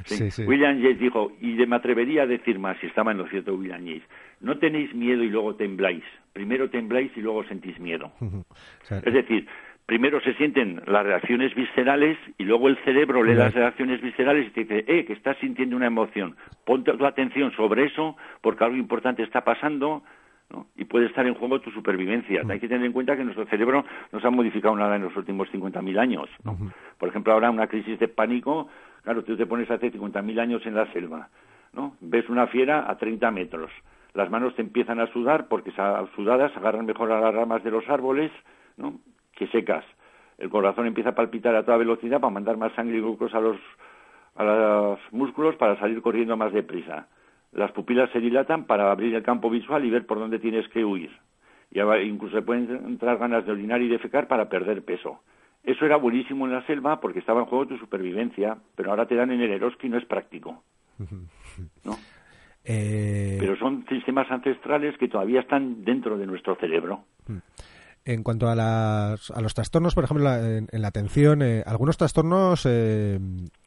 [0.04, 0.18] Sí.
[0.18, 0.44] Sí, sí.
[0.44, 3.54] William James dijo, y de- me atrevería a decir más, si estaba en lo cierto
[3.56, 4.04] William James,
[4.42, 6.04] no tenéis miedo y luego tembláis.
[6.34, 8.12] Primero tembláis y luego sentís miedo.
[8.22, 9.48] O sea, Es decir,
[9.86, 14.50] primero se sienten las reacciones viscerales y luego el cerebro lee las reacciones viscerales y
[14.52, 18.76] te dice, eh, que estás sintiendo una emoción, ponte tu atención sobre eso porque algo
[18.76, 20.04] importante está pasando
[20.52, 20.68] ¿no?
[20.76, 22.42] y puede estar en juego tu supervivencia.
[22.50, 25.16] Hay que tener en cuenta que nuestro cerebro no se ha modificado nada en los
[25.16, 26.30] últimos 50.000 años.
[26.44, 26.58] ¿no?
[26.98, 28.68] Por ejemplo, ahora una crisis de pánico,
[29.04, 31.30] claro, tú te pones hace 50.000 años en la selva,
[31.74, 31.96] ¿no?
[32.02, 33.72] ves una fiera a 30 metros,
[34.14, 35.72] las manos te empiezan a sudar porque
[36.16, 38.32] sudadas agarran mejor a las ramas de los árboles,
[38.78, 39.00] ¿no?
[39.34, 39.86] que secas.
[40.38, 43.42] El corazón empieza a palpitar a toda velocidad para mandar más sangre y glucosa a
[43.42, 43.58] los,
[44.36, 47.08] a los músculos para salir corriendo más deprisa.
[47.52, 50.86] Las pupilas se dilatan para abrir el campo visual y ver por dónde tienes que
[50.86, 51.12] huir.
[51.72, 55.22] Y incluso se pueden entrar ganas de orinar y defecar para perder peso.
[55.64, 59.16] Eso era buenísimo en la selva porque estaba en juego tu supervivencia, pero ahora te
[59.16, 60.64] dan en el Eroski y no es práctico.
[61.86, 61.98] ¿No?
[62.64, 67.06] Eh, pero son sistemas ancestrales que todavía están dentro de nuestro cerebro.
[68.04, 72.66] En cuanto a, las, a los trastornos, por ejemplo, en, la atención, eh, algunos trastornos
[72.66, 73.20] eh,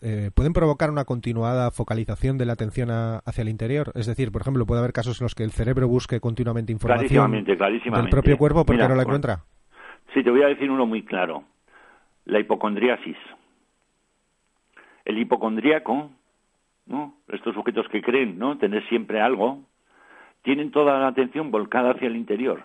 [0.02, 3.92] eh, pueden provocar una continuada focalización de la atención hacia el interior.
[3.94, 7.44] Es decir, por ejemplo, puede haber casos en los que el cerebro busque continuamente información
[7.44, 9.44] del propio cuerpo porque no la encuentra.
[10.12, 11.44] Sí, te voy a decir uno muy claro.
[12.24, 13.16] La hipocondriasis.
[15.04, 16.10] El hipocondríaco,
[16.86, 17.14] ¿no?
[17.28, 18.58] estos sujetos que creen ¿no?
[18.58, 19.60] tener siempre algo,
[20.42, 22.64] tienen toda la atención volcada hacia el interior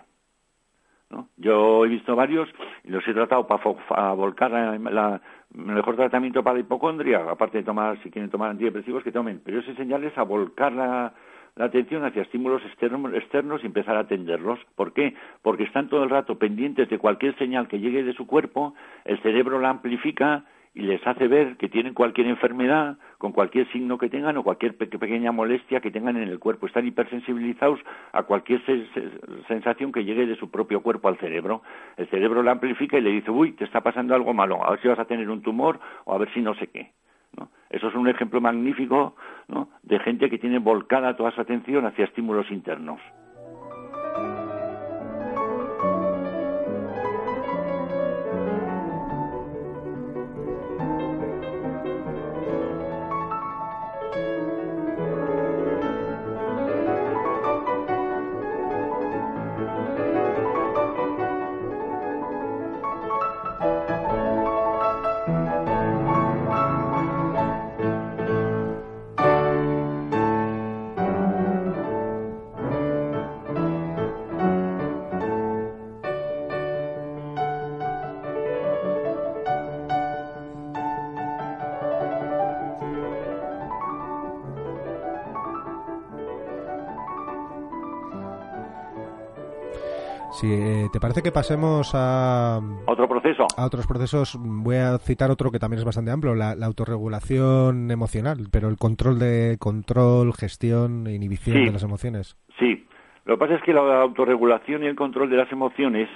[1.36, 2.48] yo he visto varios
[2.84, 5.20] y los he tratado para volcar la,
[5.54, 9.40] el mejor tratamiento para la hipocondria, aparte de tomar, si quieren tomar antidepresivos, que tomen,
[9.44, 11.12] pero es enseñarles a volcar la,
[11.56, 14.58] atención hacia estímulos externos, externos y empezar a atenderlos.
[14.76, 15.14] ¿Por qué?
[15.42, 19.20] Porque están todo el rato pendientes de cualquier señal que llegue de su cuerpo, el
[19.20, 24.08] cerebro la amplifica y les hace ver que tienen cualquier enfermedad, con cualquier signo que
[24.08, 26.66] tengan o cualquier pequeña molestia que tengan en el cuerpo.
[26.66, 27.80] Están hipersensibilizados
[28.12, 28.62] a cualquier
[29.48, 31.62] sensación que llegue de su propio cuerpo al cerebro.
[31.96, 34.80] El cerebro la amplifica y le dice, uy, te está pasando algo malo, a ver
[34.80, 36.92] si vas a tener un tumor o a ver si no sé qué.
[37.70, 39.14] Eso es un ejemplo magnífico
[39.82, 43.00] de gente que tiene volcada toda su atención hacia estímulos internos.
[90.40, 93.46] Si eh, te parece que pasemos a otro proceso.
[93.58, 98.48] A otros procesos, voy a citar otro que también es bastante amplio, la, autorregulación emocional,
[98.50, 102.38] pero el control de control, gestión e inhibición de las emociones.
[102.58, 102.86] Sí.
[103.26, 106.08] Lo que pasa es que la autorregulación y el control de las emociones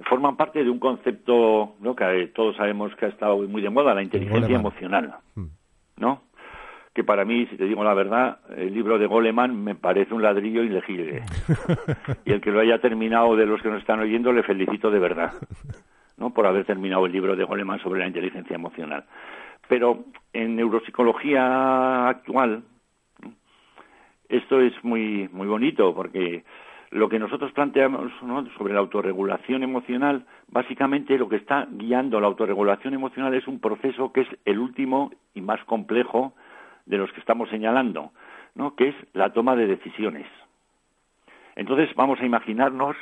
[0.00, 1.96] forman parte de un concepto ¿no?
[1.96, 5.14] que todos sabemos que ha estado muy de moda, la inteligencia emocional.
[5.36, 5.46] Mm.
[5.96, 6.20] ¿No?
[6.98, 10.20] Que para mí, si te digo la verdad, el libro de Goleman me parece un
[10.20, 11.22] ladrillo ilegible.
[12.24, 14.98] y el que lo haya terminado de los que nos están oyendo, le felicito de
[14.98, 15.32] verdad,
[16.16, 16.34] ¿no?
[16.34, 19.04] Por haber terminado el libro de Goleman sobre la inteligencia emocional.
[19.68, 22.64] Pero en neuropsicología actual,
[24.28, 26.42] esto es muy, muy bonito porque
[26.90, 28.10] lo que nosotros planteamos
[28.56, 34.12] sobre la autorregulación emocional, básicamente lo que está guiando la autorregulación emocional es un proceso
[34.12, 36.34] que es el último y más complejo
[36.88, 38.10] de los que estamos señalando,
[38.54, 38.74] ¿no?
[38.74, 40.26] que es la toma de decisiones.
[41.54, 42.96] Entonces vamos a imaginarnos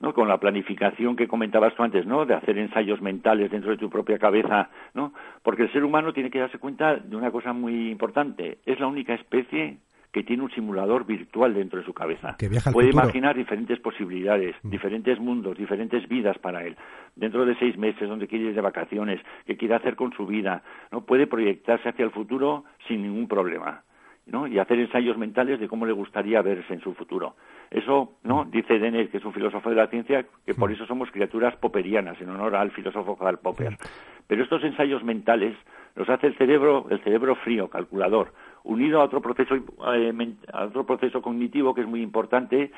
[0.00, 0.12] ¿no?
[0.12, 2.26] con la planificación que comentabas tú antes, ¿no?
[2.26, 5.12] de hacer ensayos mentales dentro de tu propia cabeza, ¿no?
[5.42, 8.86] porque el ser humano tiene que darse cuenta de una cosa muy importante, es la
[8.86, 9.78] única especie
[10.12, 12.36] que tiene un simulador virtual dentro de su cabeza.
[12.72, 14.70] Puede imaginar diferentes posibilidades, mm.
[14.70, 16.76] diferentes mundos, diferentes vidas para él.
[17.14, 20.62] Dentro de seis meses, donde quiere ir de vacaciones, qué quiere hacer con su vida.
[20.90, 23.82] No puede proyectarse hacia el futuro sin ningún problema.
[24.28, 24.46] ¿no?
[24.46, 27.36] y hacer ensayos mentales de cómo le gustaría verse en su futuro.
[27.70, 28.44] Eso, ¿no?
[28.44, 28.50] Mm.
[28.50, 30.74] Dice Dennett, que es un filósofo de la ciencia, que por mm.
[30.74, 33.78] eso somos criaturas popperianas, en honor al filósofo Karl Popper.
[34.26, 35.56] Pero estos ensayos mentales
[35.96, 38.32] los hace el cerebro, el cerebro frío, calculador,
[38.68, 42.70] unido a otro proceso, eh, a otro proceso cognitivo que es muy importante,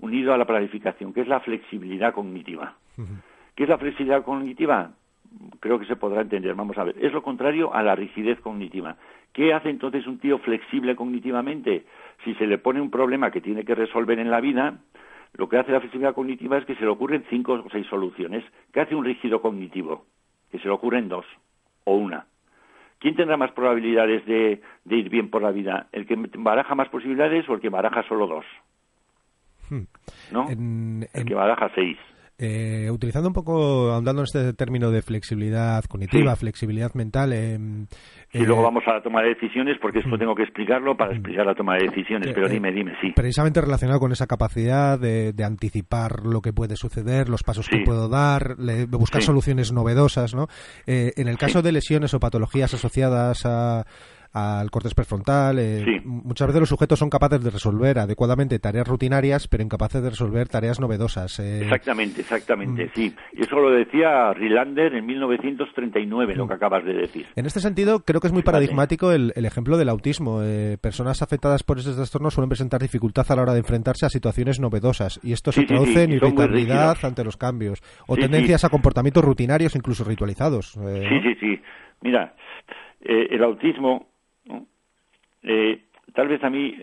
[0.00, 2.74] unido a la planificación, que es la flexibilidad cognitiva.
[3.54, 4.90] ¿Qué es la flexibilidad cognitiva?
[5.60, 6.54] Creo que se podrá entender.
[6.54, 6.96] Vamos a ver.
[7.00, 8.96] Es lo contrario a la rigidez cognitiva.
[9.32, 11.84] ¿Qué hace entonces un tío flexible cognitivamente?
[12.24, 14.78] Si se le pone un problema que tiene que resolver en la vida,
[15.34, 18.44] lo que hace la flexibilidad cognitiva es que se le ocurren cinco o seis soluciones.
[18.72, 20.06] ¿Qué hace un rígido cognitivo?
[20.50, 21.26] Que se le ocurren dos
[21.84, 22.26] o una.
[22.98, 25.86] ¿Quién tendrá más probabilidades de, ir bien por la vida?
[25.92, 28.44] ¿El que baraja más posibilidades o el que baraja solo dos?
[29.70, 29.84] Hmm.
[30.32, 30.48] ¿No?
[30.48, 31.98] el que baraja seis.
[32.40, 37.32] Eh, utilizando un poco, andando en este término de flexibilidad cognitiva, flexibilidad mental.
[37.32, 37.58] Eh,
[38.32, 40.18] y luego vamos a la toma de decisiones, porque esto mm.
[40.20, 41.14] tengo que explicarlo para mm.
[41.14, 43.10] explicar la toma de decisiones, pero eh, dime, dime, sí.
[43.16, 48.08] Precisamente relacionado con esa capacidad de, anticipar lo que puede suceder, los pasos que puedo
[48.08, 48.54] dar,
[48.88, 50.46] buscar soluciones novedosas, ¿no?
[50.86, 53.84] en el caso de lesiones o patologías asociadas a
[54.38, 55.58] al corte prefrontal.
[55.58, 60.10] Eh, muchas veces los sujetos son capaces de resolver adecuadamente tareas rutinarias, pero incapaces de
[60.10, 61.38] resolver tareas novedosas.
[61.40, 61.62] Eh.
[61.62, 62.90] Exactamente, exactamente, mm.
[62.94, 63.14] sí.
[63.32, 66.48] Y eso lo decía Rilander en 1939, lo mm.
[66.48, 67.26] que acabas de decir.
[67.36, 70.42] En este sentido, creo que es muy paradigmático el, ejemplo del autismo.
[70.42, 74.10] Eh, personas afectadas por ese trastorno suelen presentar dificultad a la hora de enfrentarse a
[74.10, 79.24] situaciones novedosas, y esto se traduce en irritabilidad ante los cambios, o tendencias a comportamientos
[79.24, 80.72] rutinarios, incluso ritualizados.
[80.72, 81.60] sí, sí, sí.
[82.00, 82.34] Mira,
[83.00, 84.06] el autismo
[85.42, 85.82] eh,
[86.14, 86.76] tal vez a mí,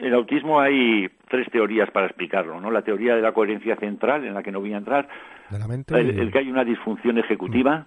[0.00, 2.70] el, autismo hay tres teorías para explicarlo, ¿no?
[2.70, 5.08] La teoría de la coherencia central, en la que no voy a entrar,
[5.50, 7.86] el, que hay una disfunción ejecutiva,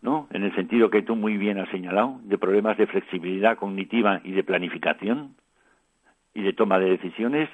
[0.00, 0.28] ¿no?
[0.32, 4.32] En el sentido que tú muy bien has señalado, de problemas de flexibilidad cognitiva y
[4.32, 5.34] de planificación
[6.34, 7.48] y de toma de decisiones,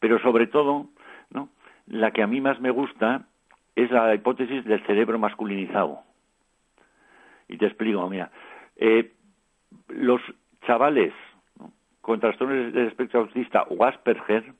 [0.00, 0.86] pero sobre todo,
[1.30, 1.48] ¿no?
[1.86, 3.26] La que a mí más me gusta
[3.74, 6.00] es la hipótesis del cerebro masculinizado.
[7.48, 8.30] Y te explico, mira,
[8.76, 9.12] eh,
[9.88, 10.20] los
[10.66, 11.12] chavales
[12.00, 14.54] con trastornos del espectro autista o Asperger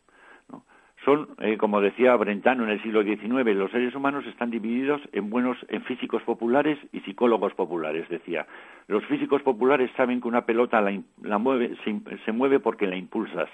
[1.05, 5.31] son, eh, como decía Brentano en el siglo XIX, los seres humanos están divididos en
[5.31, 8.47] buenos, en físicos populares y psicólogos populares, decía.
[8.88, 13.49] Los físicos populares saben que una pelota la, mueve, se, mueve porque la impulsas.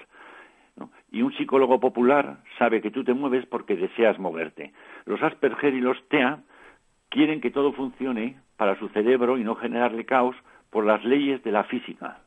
[1.11, 4.73] Y un psicólogo popular sabe que tú te mueves porque deseas moverte.
[5.05, 6.39] Los Asperger y los TEA
[7.09, 10.35] quieren que todo funcione para su cerebro y no generarle caos
[10.75, 12.17] por las leyes de la física.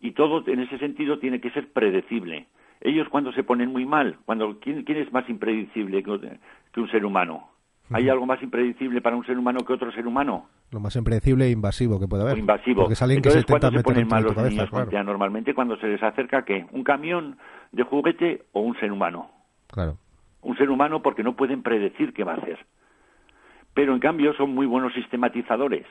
[0.00, 2.46] Y todo en ese sentido tiene que ser predecible.
[2.80, 7.50] Ellos cuando se ponen muy mal, cuando ¿quién, es más impredecible que, un ser humano?
[7.90, 10.46] ¿Hay algo más impredecible para un ser humano que otro ser humano?
[10.70, 12.38] Lo más impredecible e invasivo que puede haber.
[12.38, 12.84] invasivo.
[12.84, 16.02] Porque es alguien que se intenta meter ponen mal los niños, Normalmente cuando se les
[16.02, 16.64] acerca, ¿qué?
[16.72, 17.36] ¿Un camión
[17.70, 19.30] de juguete o un ser humano?
[19.66, 19.98] Claro.
[20.40, 22.64] Un ser humano porque no pueden predecir qué va a hacer.
[23.74, 25.84] Pero en cambio son muy buenos sistematizadores.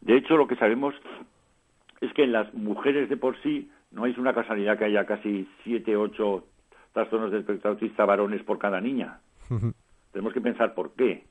[0.00, 0.94] De hecho, lo que sabemos
[2.00, 5.48] es que en las mujeres de por sí no es una casualidad que haya casi
[5.64, 6.44] siete, ocho
[6.92, 9.20] trastornos del espectro autista varones por cada niña.
[10.12, 11.24] Tenemos que pensar por qué.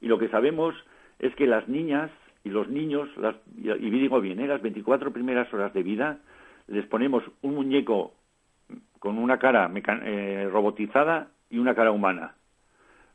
[0.00, 0.74] Y lo que sabemos
[1.18, 2.10] es que las niñas
[2.44, 4.46] y los niños, las, y digo bien, ¿eh?
[4.46, 6.18] las 24 primeras horas de vida,
[6.68, 8.14] les ponemos un muñeco
[8.98, 9.70] con una cara
[10.04, 12.34] eh, robotizada y una cara humana.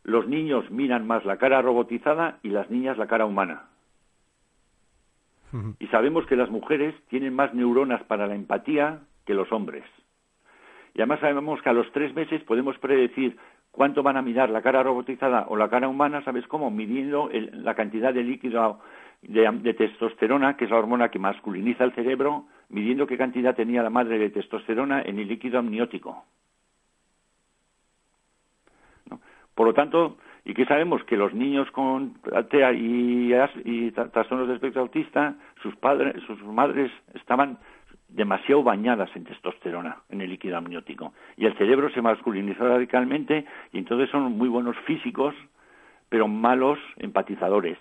[0.04, 3.70] Los niños miran más la cara robotizada y las niñas la cara humana.
[5.80, 9.86] Y sabemos que las mujeres tienen más neuronas para la empatía que los hombres.
[10.94, 13.38] Y además sabemos que a los tres meses podemos predecir
[13.72, 16.72] cuánto van a mirar la cara robotizada o la cara humana, ¿sabes cómo?
[16.72, 18.80] Midiendo la cantidad de líquido
[19.22, 23.90] de, testosterona, que es la hormona que masculiniza el cerebro, midiendo qué cantidad tenía la
[23.90, 26.24] madre de testosterona en el líquido amniótico.
[29.54, 31.04] Por lo tanto, ¿Y qué sabemos?
[31.04, 32.14] Que los niños con
[32.50, 33.34] TEA y,
[33.66, 37.58] y trastornos de espectro autista, sus padres, sus madres estaban
[38.10, 41.14] demasiado bañadas en testosterona, en el líquido amniótico.
[41.36, 45.34] Y el cerebro se masculinizó radicalmente y entonces son muy buenos físicos,
[46.10, 47.80] pero malos empatizadores.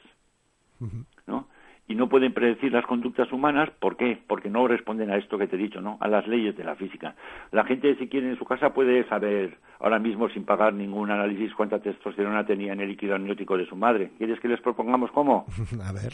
[1.87, 4.19] Y no pueden predecir las conductas humanas, ¿por qué?
[4.27, 5.99] Porque no responden a esto que te he dicho, ¿no?
[6.01, 7.15] A las leyes de la física.
[7.53, 11.55] La gente, si quiere, en su casa puede saber ahora mismo, sin pagar ningún análisis,
[11.55, 14.13] cuánta testosterona tenía en el líquido amniótico de su madre.
[14.17, 15.45] ¿Quieres que les propongamos cómo?
[15.85, 16.13] a ver.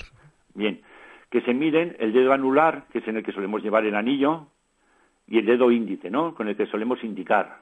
[0.55, 0.81] Bien.
[1.31, 4.49] Que se miren el dedo anular, que es en el que solemos llevar el anillo,
[5.29, 6.35] y el dedo índice, ¿no?
[6.35, 7.61] Con el que solemos indicar,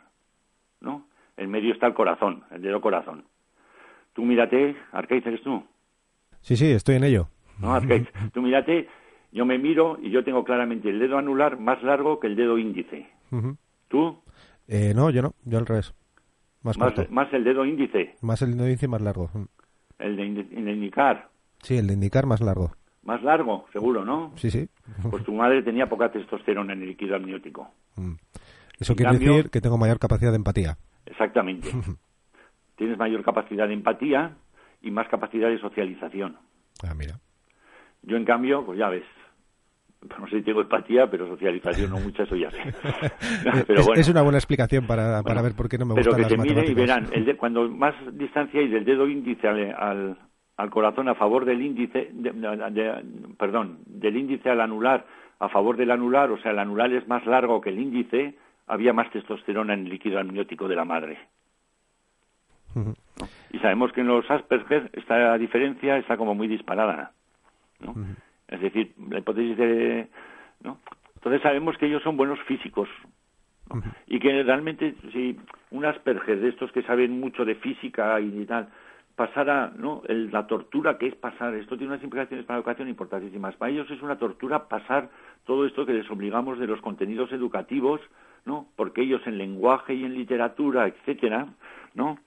[0.80, 1.06] ¿no?
[1.36, 3.24] En medio está el corazón, el dedo corazón.
[4.14, 5.62] Tú mírate, Arcaiz, ¿eres tú?
[6.40, 7.28] Sí, sí, estoy en ello.
[7.58, 7.80] ¿No?
[8.32, 8.88] tú mírate,
[9.32, 12.58] yo me miro y yo tengo claramente el dedo anular más largo que el dedo
[12.58, 13.06] índice.
[13.88, 14.22] ¿Tú?
[14.66, 15.94] Eh, no, yo no, yo al revés.
[16.62, 16.76] Más,
[17.10, 18.16] más, el dedo índice.
[18.20, 19.30] Más el dedo índice más largo.
[19.98, 21.28] El de, indicar.
[21.62, 22.72] Sí, el de indicar más largo.
[23.02, 24.32] Más largo, seguro, ¿no?
[24.36, 24.68] Sí, sí.
[25.10, 27.70] Pues tu madre tenía poca testosterona en el líquido amniótico.
[27.96, 28.14] Mm.
[28.78, 30.76] Eso quiere decir que tengo mayor capacidad de empatía.
[31.06, 31.70] Exactamente.
[32.76, 34.36] Tienes mayor capacidad de empatía
[34.82, 36.36] y más capacidad de socialización.
[36.86, 37.18] Ah, mira.
[38.02, 39.04] Yo, en cambio, pues ya ves,
[40.18, 42.58] no sé si tengo empatía, pero socialización no mucha, eso ya sé.
[43.66, 46.28] pero es, es, una buena explicación para, para ver por qué no me gustan Pero
[46.28, 50.16] que se mire y verán, el cuando más distancia hay del dedo índice al,
[50.56, 52.12] al, corazón a favor del índice,
[53.38, 55.04] perdón, del índice al anular
[55.40, 58.34] a favor del anular, o sea, el anular es más largo que el índice,
[58.66, 61.18] había más testosterona en el líquido amniótico de la madre.
[63.50, 67.12] Y sabemos que en los Asperger esta diferencia está como muy disparada.
[67.80, 67.94] ¿No?
[68.48, 70.08] Es decir, la hipótesis de...
[70.62, 70.78] ¿no?
[71.16, 72.88] Entonces sabemos que ellos son buenos físicos.
[74.06, 75.38] Y que realmente, si
[75.70, 78.68] un Asperger de estos que saben mucho de física y tal,
[79.14, 80.02] pasara, ¿no?
[80.06, 83.56] la tortura que es pasar, esto tiene unas implicaciones para la educación importantísimas.
[83.56, 85.10] Para ellos es una tortura pasar
[85.44, 88.00] todo esto que les obligamos de los contenidos educativos,
[88.46, 88.68] ¿no?
[88.76, 91.48] Porque ellos en lenguaje y en literatura, etcétera,
[91.94, 92.18] ¿no?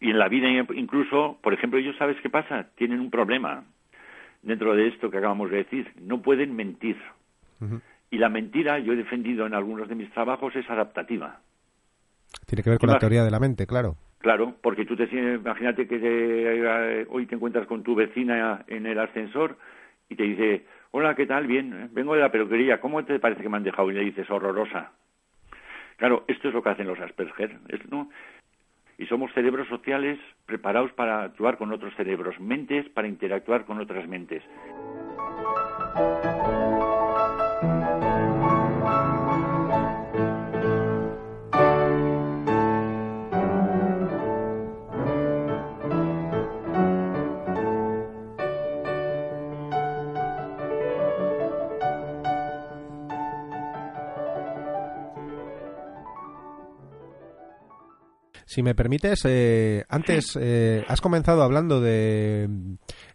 [0.00, 3.64] Y en la vida incluso, por ejemplo, ellos sabes qué pasa, tienen un problema
[4.42, 5.92] dentro de esto que acabamos de decir.
[6.00, 6.96] No pueden mentir.
[8.10, 11.40] Y la mentira, yo he defendido en algunos de mis trabajos, es adaptativa.
[12.46, 13.96] Tiene que ver con la teoría de la mente, claro.
[14.18, 18.98] Claro, porque tú te imagínate que eh, hoy te encuentras con tu vecina en el
[18.98, 19.56] ascensor
[20.08, 21.46] y te dice, hola, ¿qué tal?
[21.46, 23.90] Bien, eh, vengo de la peluquería, ¿cómo te parece que me han dejado?
[23.90, 24.92] Y le dices, horrorosa.
[25.96, 27.58] Claro, esto es lo que hacen los Asperger,
[27.90, 28.10] ¿no?
[28.98, 34.06] Y somos cerebros sociales preparados para actuar con otros cerebros, mentes para interactuar con otras
[34.08, 34.42] mentes.
[58.58, 62.48] Si me permites, eh, antes eh, has comenzado hablando de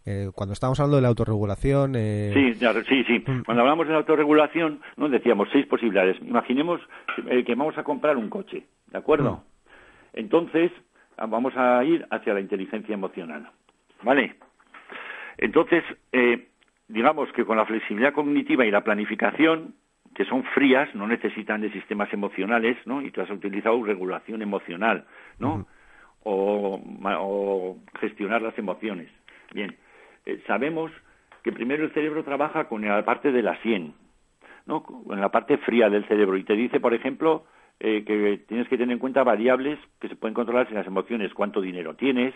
[0.06, 1.92] eh, cuando estábamos hablando de la autorregulación.
[1.92, 3.22] Sí, sí, sí.
[3.26, 3.42] Mm.
[3.44, 6.16] Cuando hablamos de la autorregulación, nos decíamos seis posibilidades.
[6.22, 6.80] Imaginemos
[7.26, 9.32] que vamos a comprar un coche, ¿de acuerdo?
[9.32, 10.18] Mm.
[10.20, 10.72] Entonces
[11.18, 13.50] vamos a ir hacia la inteligencia emocional,
[14.02, 14.36] ¿vale?
[15.36, 15.84] Entonces,
[16.88, 19.74] digamos que con la flexibilidad cognitiva y la planificación
[20.14, 23.02] que son frías, no necesitan de sistemas emocionales, ¿no?
[23.02, 25.04] Y tú has utilizado regulación emocional,
[25.38, 25.66] ¿no?
[26.24, 29.10] o, gestionar las emociones.
[29.52, 29.76] Bien,
[30.26, 30.90] eh, sabemos
[31.42, 33.94] que primero el cerebro trabaja con la parte de la sien,
[34.66, 34.82] ¿no?
[34.82, 37.44] Con la parte fría del cerebro y te dice, por ejemplo,
[37.80, 41.34] eh, que tienes que tener en cuenta variables que se pueden controlar en las emociones,
[41.34, 42.34] cuánto dinero tienes,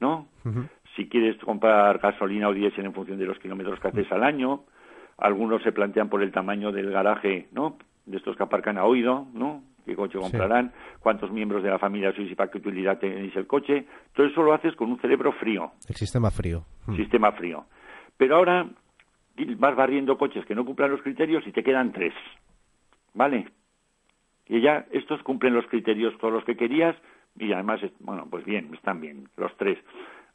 [0.00, 0.26] ¿no?
[0.96, 4.64] Si quieres comprar gasolina o diésel en función de los kilómetros que haces al año,
[5.18, 7.76] algunos se plantean por el tamaño del garaje, ¿no?
[8.06, 9.62] De estos que aparcan a oído, ¿no?
[9.84, 10.72] ¿Qué coche comprarán?
[11.00, 13.84] ¿Cuántos miembros de la familia sois y para qué utilidad tenéis el coche?
[14.14, 15.72] Todo eso lo haces con un cerebro frío.
[15.88, 16.64] El sistema frío.
[16.86, 16.96] Mm.
[16.96, 17.66] Sistema frío.
[18.16, 18.66] Pero ahora
[19.58, 22.14] vas barriendo coches que no cumplan los criterios y te quedan tres.
[23.12, 23.48] ¿Vale?
[24.46, 26.96] Y ya estos cumplen los criterios todos los que querías
[27.36, 29.78] y además, bueno, pues bien, están bien, los tres.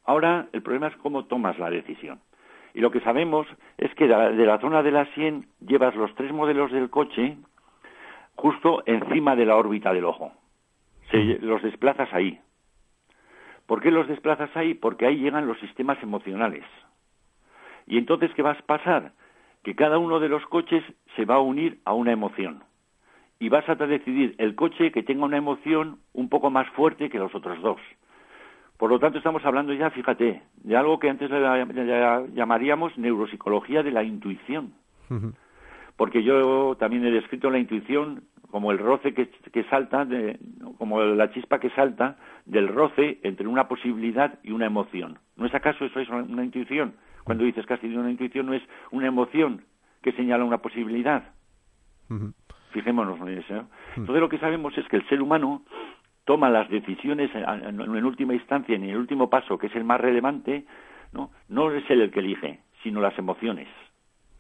[0.06, 2.20] Ahora el problema es cómo tomas la decisión.
[2.74, 3.48] Y lo que sabemos
[3.78, 7.38] es que de la zona de la sien llevas los tres modelos del coche
[8.36, 10.32] justo encima de la órbita del ojo.
[11.12, 12.40] los desplazas ahí.
[13.66, 14.74] ¿Por qué los desplazas ahí?
[14.74, 16.64] Porque ahí llegan los sistemas emocionales.
[17.86, 19.12] Y entonces, ¿qué vas a pasar?
[19.64, 20.84] Que cada uno de los coches
[21.16, 22.64] se va a unir a una emoción.
[23.40, 27.20] Y vas a decidir el coche que tenga una emoción un poco más fuerte que
[27.20, 27.80] los otros dos.
[28.80, 31.30] Por lo tanto, estamos hablando ya, fíjate, de algo que antes
[32.34, 34.72] llamaríamos neuropsicología de la intuición.
[35.98, 40.08] Porque yo también he descrito la intuición como el roce que, salta,
[40.78, 42.16] como la chispa que salta
[42.46, 45.20] del roce entre una posibilidad y una emoción.
[45.36, 46.94] ¿No es acaso eso es una, intuición?
[47.26, 49.66] Cuando dices que has tenido una intuición, ¿no es una emoción
[50.02, 51.34] que señala una posibilidad?
[52.72, 53.68] Fijémonos en eso.
[53.98, 55.64] Entonces lo que sabemos es que el ser humano
[56.30, 60.64] toma las decisiones en, última instancia, en el último paso, que es el más relevante,
[61.12, 63.68] no, no es él el que elige, sino las emociones.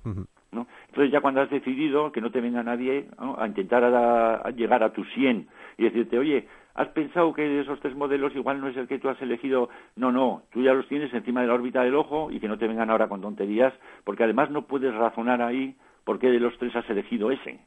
[0.03, 0.67] ¿no?
[0.85, 5.03] Entonces ya cuando has decidido que no te venga nadie a intentar llegar a tu
[5.03, 5.47] 100
[5.79, 9.09] y decirte, oye, has pensado que esos tres modelos igual no es el que tú
[9.09, 12.39] has elegido, no, no, tú ya los tienes encima de la órbita del ojo y
[12.39, 13.73] que no te vengan ahora con tonterías,
[14.03, 17.59] porque además no puedes razonar ahí por qué de los tres has elegido ese,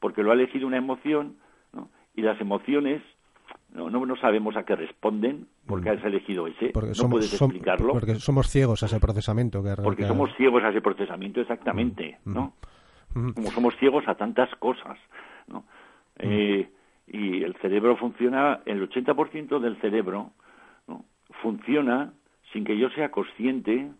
[0.00, 1.36] porque lo ha elegido una emoción,
[1.74, 1.90] ¿no?
[2.14, 3.02] y las emociones
[3.76, 6.72] no, no, sabemos a qué responden porque has elegido ese.
[6.74, 7.92] no puedes explicarlo.
[7.92, 9.62] porque somos ciegos a ese procesamiento.
[9.62, 12.34] Que porque somos ciegos a ese procesamiento, exactamente, mm, mm.
[12.34, 12.52] ¿no?
[13.14, 13.30] Mm.
[13.32, 14.98] Como somos ciegos a tantas cosas,
[15.46, 15.64] ¿no?
[16.18, 16.68] Eh,
[17.06, 20.32] y el cerebro funciona, el 80% del cerebro
[20.88, 21.04] ¿no?
[21.42, 22.12] funciona
[22.52, 23.90] sin que yo sea consciente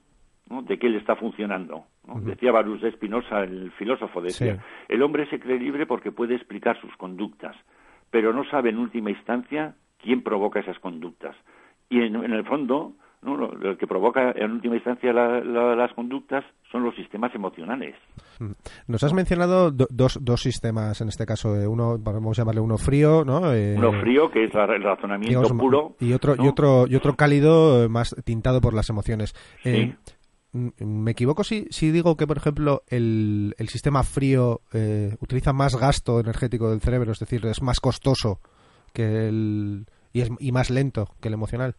[0.49, 1.85] de que él está funcionando.
[2.23, 6.81] Decía Barús de Espinosa, el filósofo, decía, el hombre se cree libre porque puede explicar
[6.81, 7.57] sus conductas,
[8.17, 11.37] pero no sabe en última instancia quién provoca esas conductas.
[11.91, 13.37] Y en, el fondo, ¿no?
[13.37, 16.43] lo, que provoca en última instancia las conductas
[16.73, 17.95] son los sistemas emocionales.
[18.39, 18.53] Mm.
[18.87, 22.79] Nos has mencionado dos, dos sistemas en este caso, eh, uno vamos a llamarle uno
[22.79, 23.53] frío, ¿no?
[23.53, 27.85] Eh, uno frío que es el razonamiento puro y otro y otro y otro cálido
[27.85, 29.35] eh, más tintado por las emociones.
[29.63, 29.95] Sí.
[30.79, 35.77] ¿Me equivoco si, si digo que, por ejemplo, el, el sistema frío eh, utiliza más
[35.79, 38.41] gasto energético del cerebro, es decir, es más costoso
[38.95, 41.75] que el, y, es, y más lento que el emocional?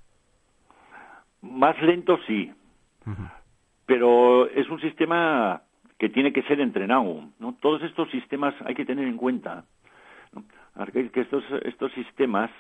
[1.41, 2.51] Más lento sí,
[3.85, 5.61] pero es un sistema
[5.97, 7.29] que tiene que ser entrenado.
[7.39, 7.53] ¿no?
[7.61, 9.65] Todos estos sistemas hay que tener en cuenta
[10.91, 12.51] que estos, estos sistemas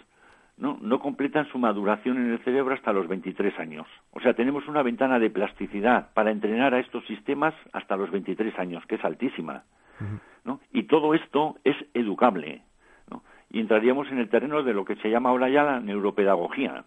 [0.57, 0.77] ¿no?
[0.81, 3.87] no completan su maduración en el cerebro hasta los 23 años.
[4.11, 8.57] O sea, tenemos una ventana de plasticidad para entrenar a estos sistemas hasta los 23
[8.59, 9.63] años, que es altísima.
[10.43, 10.59] ¿no?
[10.71, 12.63] Y todo esto es educable.
[13.09, 13.23] ¿no?
[13.49, 16.83] Y entraríamos en el terreno de lo que se llama ahora ya la neuropedagogía.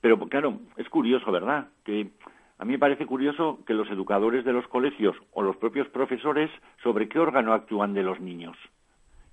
[0.00, 1.68] Pero claro, es curioso, ¿verdad?
[1.84, 2.10] Que
[2.58, 6.50] a mí me parece curioso que los educadores de los colegios o los propios profesores
[6.82, 8.56] sobre qué órgano actúan de los niños.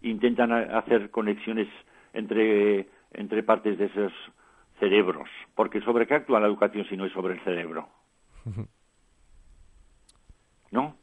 [0.02, 1.68] Intentan hacer conexiones
[2.14, 4.14] entre entre partes de esos
[4.80, 7.88] cerebros, porque sobre qué actúa la educación si no es sobre el cerebro.
[10.72, 10.96] ¿No?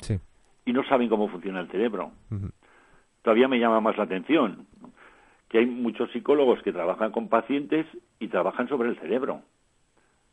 [0.00, 0.18] Sí.
[0.64, 2.12] Y no saben cómo funciona el cerebro.
[3.22, 4.66] Todavía me llama más la atención
[5.48, 7.86] que hay muchos psicólogos que trabajan con pacientes
[8.18, 9.42] y trabajan sobre el cerebro,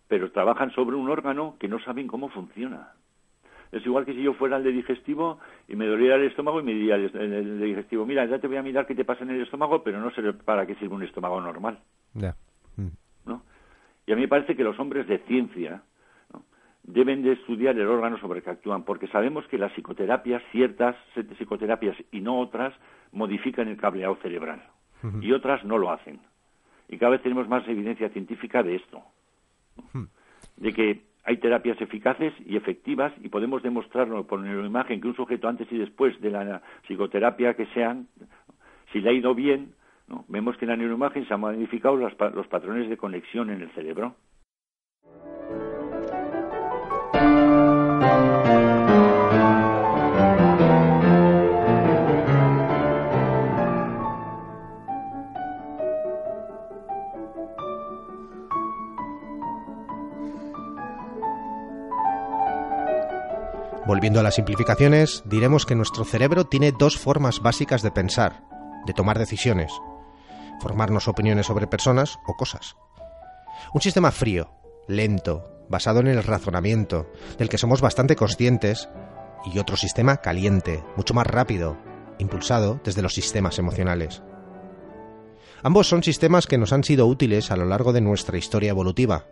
[0.08, 2.94] pero trabajan sobre un órgano que no saben cómo funciona.
[3.74, 6.64] Es igual que si yo fuera el de digestivo y me doliera el estómago y
[6.64, 9.32] me diría el, de digestivo, mira, ya te voy a mirar qué te pasa en
[9.32, 11.80] el estómago, pero no sé para qué sirve un estómago normal.
[12.14, 12.88] Mm.
[13.26, 13.42] ¿No?
[14.06, 15.82] Y a mí me parece que los hombres de ciencia
[16.84, 20.96] deben de estudiar el órgano sobre el que actúan, porque sabemos que las psicoterapias, ciertas
[21.38, 22.76] psicoterapias y no otras,
[23.12, 24.62] modifican el cableado cerebral
[25.20, 26.20] y otras no lo hacen.
[26.88, 29.02] Y cada vez tenemos más evidencia científica de esto,
[30.58, 35.48] de que hay terapias eficaces y efectivas y podemos demostrarlo por imagen que un sujeto
[35.48, 38.08] antes y después de la psicoterapia que sean,
[38.92, 39.74] si le ha ido bien,
[40.28, 44.16] vemos que en la neuroimagen se han modificado los patrones de conexión en el cerebro.
[64.04, 68.44] Volviendo a las simplificaciones, diremos que nuestro cerebro tiene dos formas básicas de pensar,
[68.86, 69.72] de tomar decisiones,
[70.60, 72.76] formarnos opiniones sobre personas o cosas.
[73.74, 74.52] Un sistema frío,
[74.90, 78.90] lento, basado en el razonamiento, del que somos bastante conscientes,
[79.46, 81.78] y otro sistema caliente, mucho más rápido,
[82.18, 84.22] impulsado desde los sistemas emocionales.
[85.62, 89.28] Ambos son sistemas que nos han sido útiles a lo largo de nuestra historia evolutiva.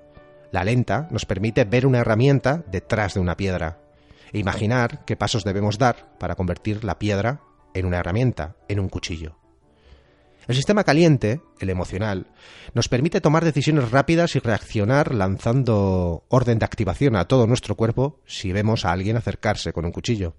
[0.50, 3.78] La lenta nos permite ver una herramienta detrás de una piedra,
[4.32, 7.42] e imaginar qué pasos debemos dar para convertir la piedra
[7.74, 9.38] en una herramienta, en un cuchillo.
[10.48, 12.28] El sistema caliente, el emocional,
[12.74, 18.20] nos permite tomar decisiones rápidas y reaccionar lanzando orden de activación a todo nuestro cuerpo
[18.26, 20.36] si vemos a alguien acercarse con un cuchillo.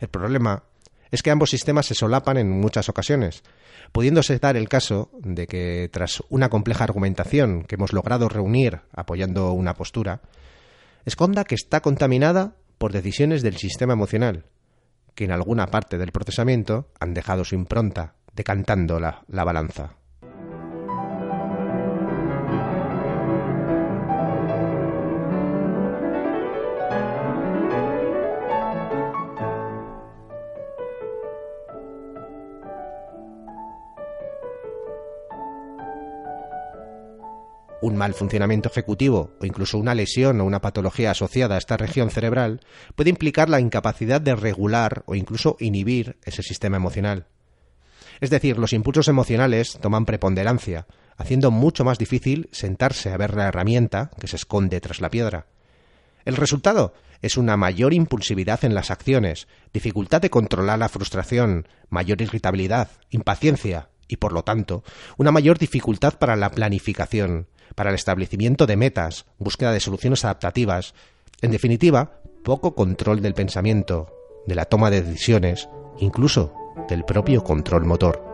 [0.00, 0.64] El problema
[1.12, 3.44] es que ambos sistemas se solapan en muchas ocasiones,
[3.92, 9.52] pudiéndose dar el caso de que tras una compleja argumentación que hemos logrado reunir apoyando
[9.52, 10.22] una postura,
[11.04, 14.46] esconda que está contaminada por decisiones del sistema emocional,
[15.14, 19.96] que en alguna parte del procesamiento han dejado su impronta, decantando la, la balanza.
[37.82, 42.10] Un mal funcionamiento ejecutivo o incluso una lesión o una patología asociada a esta región
[42.10, 42.60] cerebral
[42.94, 47.26] puede implicar la incapacidad de regular o incluso inhibir ese sistema emocional.
[48.20, 53.48] Es decir, los impulsos emocionales toman preponderancia, haciendo mucho más difícil sentarse a ver la
[53.48, 55.46] herramienta que se esconde tras la piedra.
[56.24, 62.22] El resultado es una mayor impulsividad en las acciones, dificultad de controlar la frustración, mayor
[62.22, 64.84] irritabilidad, impaciencia y, por lo tanto,
[65.16, 70.92] una mayor dificultad para la planificación, para el establecimiento de metas, búsqueda de soluciones adaptativas,
[71.40, 74.12] en definitiva, poco control del pensamiento,
[74.46, 76.52] de la toma de decisiones, incluso
[76.90, 78.31] del propio control motor.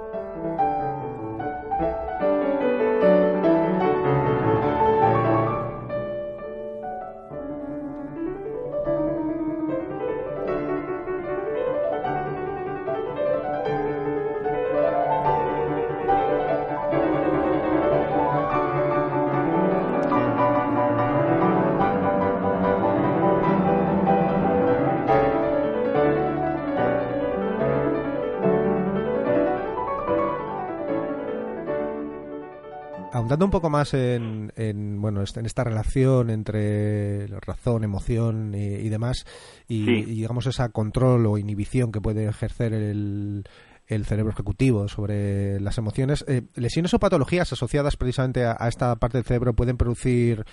[33.58, 39.24] Poco más en, en, bueno, en esta relación entre razón, emoción y, demás,
[39.66, 43.42] y, digamos esa control o inhibición que puede ejercer el,
[43.88, 49.18] el cerebro ejecutivo sobre las emociones, eh, lesiones o patologías asociadas precisamente a, esta parte
[49.18, 50.44] del cerebro pueden producir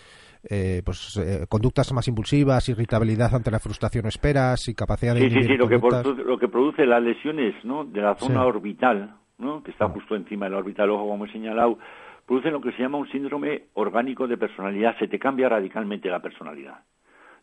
[0.49, 5.29] eh, pues eh, conductas más impulsivas, irritabilidad ante la frustración o esperas y capacidad de
[5.29, 7.85] sí, sí, sí, lo que, lo que produce las lesiones ¿no?
[7.85, 9.61] de la zona orbital, ¿no?
[9.61, 10.55] que está justo encima del
[10.89, 11.77] ojo, como he señalado,
[12.25, 14.97] producen lo que se llama un síndrome orgánico de personalidad.
[14.97, 16.83] Se te cambia radicalmente la personalidad.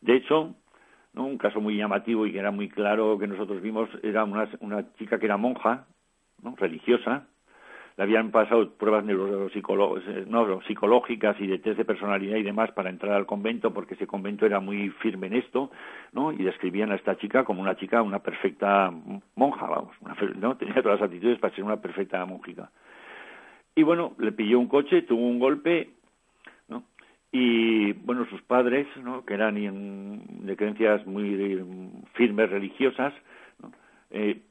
[0.01, 0.55] De hecho,
[1.13, 1.25] ¿no?
[1.25, 4.93] un caso muy llamativo y que era muy claro que nosotros vimos era una, una
[4.95, 5.87] chica que era monja,
[6.43, 6.57] ¿no?
[6.57, 7.27] religiosa,
[7.97, 9.05] le habían pasado pruebas
[10.67, 14.47] psicológicas y de test de personalidad y demás para entrar al convento, porque ese convento
[14.47, 15.71] era muy firme en esto,
[16.13, 16.33] ¿no?
[16.33, 18.91] Y describían a esta chica como una chica, una perfecta
[19.35, 19.95] monja, vamos,
[20.37, 20.57] ¿no?
[20.57, 22.71] Tenía todas las actitudes para ser una perfecta monjica.
[23.75, 25.91] Y bueno, le pilló un coche, tuvo un golpe.
[27.35, 29.25] Y bueno, sus padres, ¿no?
[29.25, 31.59] Que eran de creencias muy
[32.13, 33.15] firmes religiosas.
[34.11, 34.43] Eh,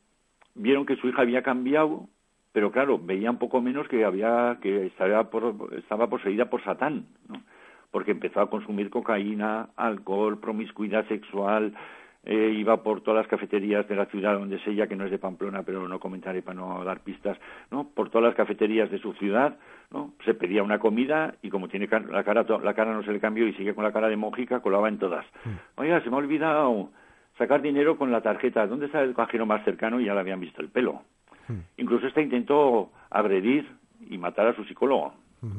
[0.56, 2.08] vieron que su hija había cambiado,
[2.52, 5.30] pero claro, veían poco menos que había que estaba,
[5.78, 7.44] estaba poseída por Satán, ¿no?
[7.92, 11.76] Porque empezó a consumir cocaína, alcohol, promiscuidad sexual,
[12.24, 15.12] eh, iba por todas las cafeterías de la ciudad donde es ella, que no es
[15.12, 17.38] de Pamplona, pero no comentaré para no dar pistas,
[17.72, 17.88] ¿no?
[17.90, 19.58] Por todas las cafeterías de su ciudad,
[19.90, 20.14] ¿no?
[20.24, 23.48] Se pedía una comida y como tiene la cara, la cara no se le cambió
[23.48, 25.26] y sigue con la cara de monjica, colaba en todas.
[25.46, 25.80] Mm.
[25.82, 26.92] Oiga, se me ha olvidado
[27.40, 28.68] sacar dinero con la tarjeta.
[28.68, 30.00] ¿Dónde está el cajero más cercano?
[30.00, 31.02] Y ya le habían visto el pelo.
[31.48, 31.60] Mm.
[31.78, 33.68] Incluso esta intentó agredir
[34.08, 35.14] y matar a su psicólogo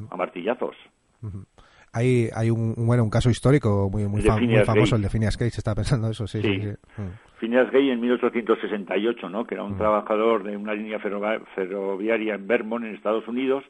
[0.09, 0.77] a martillazos.
[1.93, 5.75] Hay, hay un, bueno, un caso histórico muy, muy, famoso, el de Phineas Gage, estaba
[5.75, 6.41] pensando eso, sí.
[6.41, 6.49] sí.
[6.97, 7.37] Mm.
[7.39, 9.45] Phineas Gage en 1868, ¿no?
[9.45, 9.77] Que era un mm.
[9.77, 13.63] trabajador de una línea ferroviaria en Vermont, en Estados Unidos,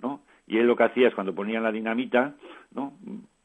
[0.00, 0.22] ¿no?
[0.46, 2.34] Y él lo que hacía es cuando ponían la dinamita,
[2.72, 2.94] ¿no?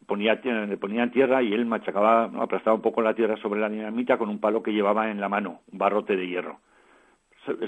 [0.06, 2.42] Ponía, le ponían tierra y él machacaba, ¿no?
[2.42, 5.28] aplastaba un poco la tierra sobre la dinamita con un palo que llevaba en la
[5.28, 6.60] mano, un barrote de hierro.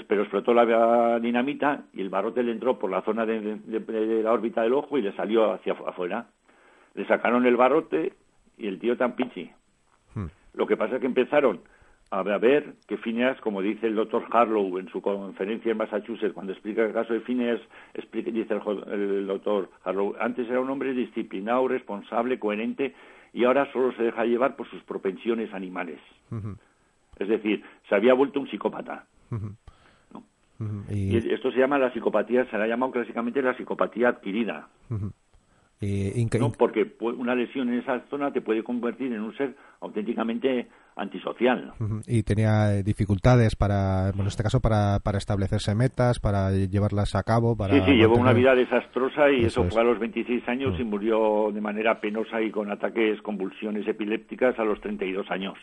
[0.08, 4.32] Pero explotó la dinamita y el barrote le entró por la zona de, de la
[4.32, 6.26] órbita del ojo y le salió hacia afuera
[6.94, 8.12] le sacaron el barrote
[8.56, 9.50] y el tío tan pichi.
[10.14, 10.26] Hmm.
[10.54, 11.60] Lo que pasa es que empezaron
[12.10, 16.52] a ver que Phineas, como dice el doctor Harlow en su conferencia en Massachusetts, cuando
[16.52, 17.60] explica el caso de Phineas,
[17.92, 18.54] explica, dice
[18.92, 22.94] el, doctor Harlow, antes era un hombre disciplinado, responsable, coherente,
[23.32, 25.98] y ahora solo se deja llevar por sus propensiones animales.
[27.18, 29.06] Es decir, se había vuelto un psicópata.
[30.90, 31.16] y...
[31.16, 34.68] esto se llama la psicopatía, se la ha llamado clásicamente la psicopatía adquirida.
[35.80, 40.68] Eh, no, porque una lesión en esa zona te puede convertir en un ser auténticamente
[40.96, 41.74] antisocial.
[42.06, 47.22] Y tenía eh, dificultades para, en este caso, para, para establecerse metas, para llevarlas a
[47.22, 47.56] cabo.
[47.56, 50.84] Para sí, sí, llevó una vida desastrosa y eso, fue a los 26 años y
[50.84, 55.58] murió de manera penosa y con ataques, convulsiones epilépticas a los 32 años.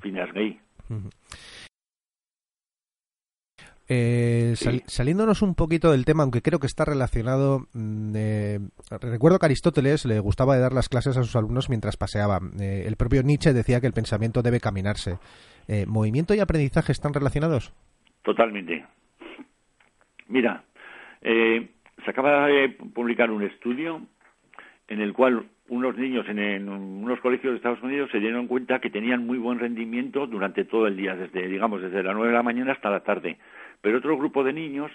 [0.00, 0.58] Phineas Gay.
[3.86, 4.54] Eh,
[4.86, 8.58] saliéndonos un poquito del tema, aunque creo que está relacionado, mm, eh,
[9.00, 12.40] recuerdo que Aristóteles le gustaba de dar las clases a sus alumnos mientras paseaba.
[12.58, 15.18] Eh, el propio Nietzsche decía que el pensamiento debe caminarse.
[15.86, 17.72] ¿Movimiento y aprendizaje están relacionados?
[18.22, 18.84] Totalmente.
[20.28, 20.62] Mira,
[21.22, 24.02] se acaba de publicar un estudio
[24.88, 28.78] en el cual unos niños en, en, unos colegios de Estados Unidos se dieron cuenta
[28.80, 32.36] que tenían muy buen rendimiento durante todo el día, desde digamos desde las nueve de
[32.36, 33.38] la mañana hasta la tarde
[33.84, 34.90] pero otro grupo de niños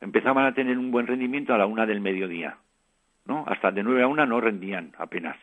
[0.00, 2.56] empezaban a tener un buen rendimiento a la una del mediodía,
[3.24, 3.44] ¿no?
[3.46, 5.36] Hasta de nueve a una no rendían apenas.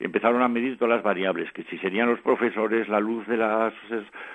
[0.00, 3.72] Empezaron a medir todas las variables, que si serían los profesores, la luz de las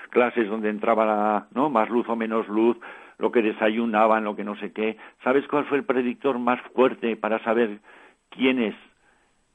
[0.09, 1.69] clases donde entraba la, ¿no?
[1.69, 2.77] Más luz o menos luz,
[3.17, 4.95] lo que desayunaban, lo que no sé qué.
[5.21, 7.79] ¿Sabes cuál fue el predictor más fuerte para saber
[8.29, 8.73] quiénes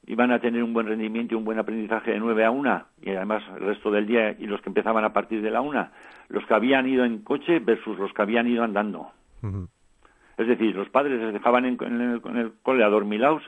[0.07, 3.11] iban a tener un buen rendimiento y un buen aprendizaje de nueve a una, y
[3.11, 5.91] además el resto del día y los que empezaban a partir de la una,
[6.29, 9.11] los que habían ido en coche versus los que habían ido andando.
[10.37, 13.43] Es decir, los padres les dejaban en, el, en el cole adormilados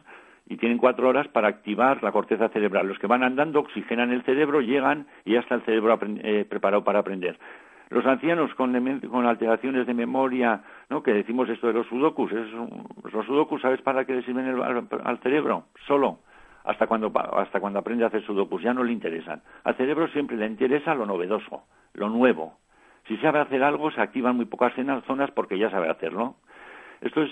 [0.48, 2.88] y tienen cuatro horas para activar la corteza cerebral.
[2.88, 6.84] Los que van andando oxigenan el cerebro, llegan y ya está el cerebro eh, preparado
[6.84, 7.40] para aprender.
[7.90, 11.02] Los ancianos con, con, alteraciones de memoria, ¿no?
[11.02, 14.46] que decimos esto de los sudokus, los sudokus, ¿sabes para qué le sirven
[15.04, 15.66] al cerebro?
[15.88, 16.20] Solo
[16.64, 19.42] hasta cuando, hasta cuando aprende a hacer sudokus, ya no le interesan.
[19.64, 22.58] Al cerebro siempre le interesa lo novedoso, lo nuevo.
[23.08, 24.74] Si sabe hacer algo, se activan muy pocas
[25.08, 26.36] zonas porque ya sabe hacerlo.
[27.02, 27.32] Esto es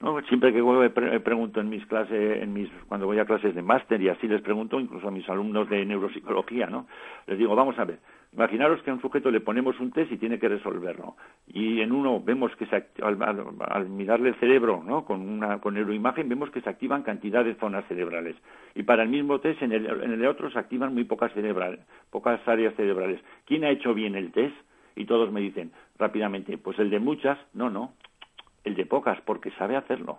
[0.00, 0.20] ¿no?
[0.22, 4.08] Siempre que pregunto en mis clases, en mis, cuando voy a clases de máster y
[4.08, 6.86] así les pregunto, incluso a mis alumnos de neuropsicología, ¿no?
[7.26, 7.98] Les digo, vamos a ver,
[8.32, 11.16] imaginaros que a un sujeto le ponemos un test y tiene que resolverlo.
[11.46, 15.04] Y en uno vemos que se, al, mirarle el cerebro, ¿no?
[15.04, 18.36] Con una con neuroimagen vemos que se activan cantidad de zonas cerebrales.
[18.74, 21.80] Y para el mismo test, en el, en el otro se activan muy pocas cerebrales,
[22.10, 23.20] pocas áreas cerebrales.
[23.46, 24.54] ¿Quién ha hecho bien el test?
[24.94, 27.92] Y todos me dicen rápidamente, pues el de muchas, no, no,
[28.66, 30.18] el de pocas, porque sabe hacerlo.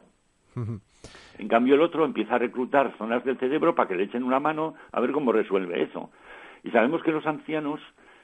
[1.37, 4.39] En cambio, el otro empieza a reclutar zonas del cerebro para que le echen una
[4.39, 6.09] mano a ver cómo resuelve eso.
[6.63, 7.79] Y sabemos que los ancianos,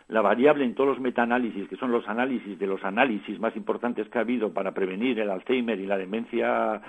[0.07, 4.09] la variable en todos los metaanálisis, que son los análisis de los análisis más importantes
[4.09, 6.81] que ha habido para prevenir el Alzheimer y la demencia,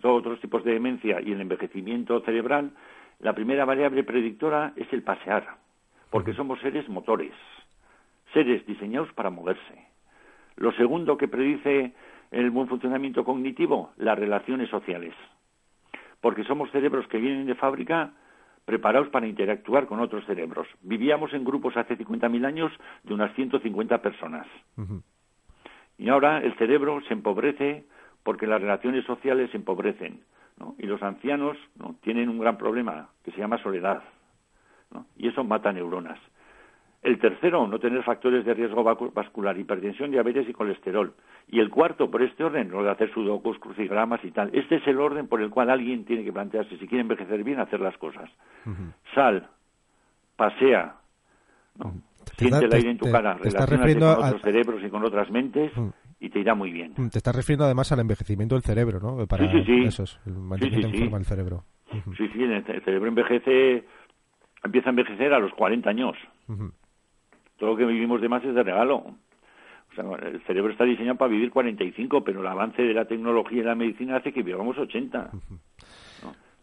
[0.00, 2.72] todos otros tipos de demencia y el envejecimiento cerebral,
[3.20, 5.46] la primera variable predictora es el pasear,
[6.10, 7.32] porque somos seres motores,
[8.32, 9.86] seres diseñados para moverse.
[10.56, 11.94] Lo segundo que predice
[12.30, 15.14] el buen funcionamiento cognitivo, las relaciones sociales.
[16.20, 18.12] Porque somos cerebros que vienen de fábrica
[18.64, 20.68] preparados para interactuar con otros cerebros.
[20.82, 22.72] Vivíamos en grupos hace 50.000 años
[23.02, 24.46] de unas 150 personas.
[25.98, 27.84] Y ahora el cerebro se empobrece
[28.22, 30.20] porque las relaciones sociales se empobrecen.
[30.78, 31.96] Y los ancianos ¿no?
[32.02, 34.02] tienen un gran problema que se llama soledad.
[35.16, 36.18] Y eso mata neuronas.
[37.02, 41.14] El tercero, no tener factores de riesgo vascular, hipertensión, diabetes y colesterol.
[41.48, 44.54] Y el cuarto, por este orden, lo de hacer sudokus, crucigramas y tal.
[44.54, 47.58] Este es el orden por el cual alguien tiene que plantearse, si quiere envejecer bien,
[47.58, 48.30] hacer las cosas.
[49.14, 49.48] Sal,
[50.36, 50.94] pasea,
[52.36, 55.72] siente el aire en tu cara, relacionate con otros cerebros y con otras mentes
[56.20, 56.94] y te irá muy bien.
[56.94, 59.26] Te estás refiriendo además al envejecimiento del cerebro, ¿no?
[59.26, 59.84] Para sí, sí, sí.
[59.84, 61.64] Eso es, el mantenimiento en forma del cerebro.
[62.16, 63.84] Sí, sí, el cerebro envejece,
[64.62, 66.16] empieza a envejecer a los 40 años.
[67.56, 69.14] Todo lo que vivimos de más es de regalo.
[69.90, 73.60] O sea, el cerebro está diseñado para vivir 45, pero el avance de la tecnología
[73.60, 75.30] y la medicina hace que vivamos 80.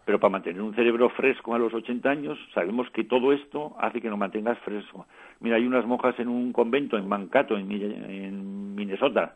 [0.05, 3.99] Pero para mantener un cerebro fresco a los 80 años, sabemos que todo esto hace
[3.99, 5.05] que lo mantengas fresco.
[5.41, 9.35] Mira, hay unas monjas en un convento en Mankato, en, en Minnesota,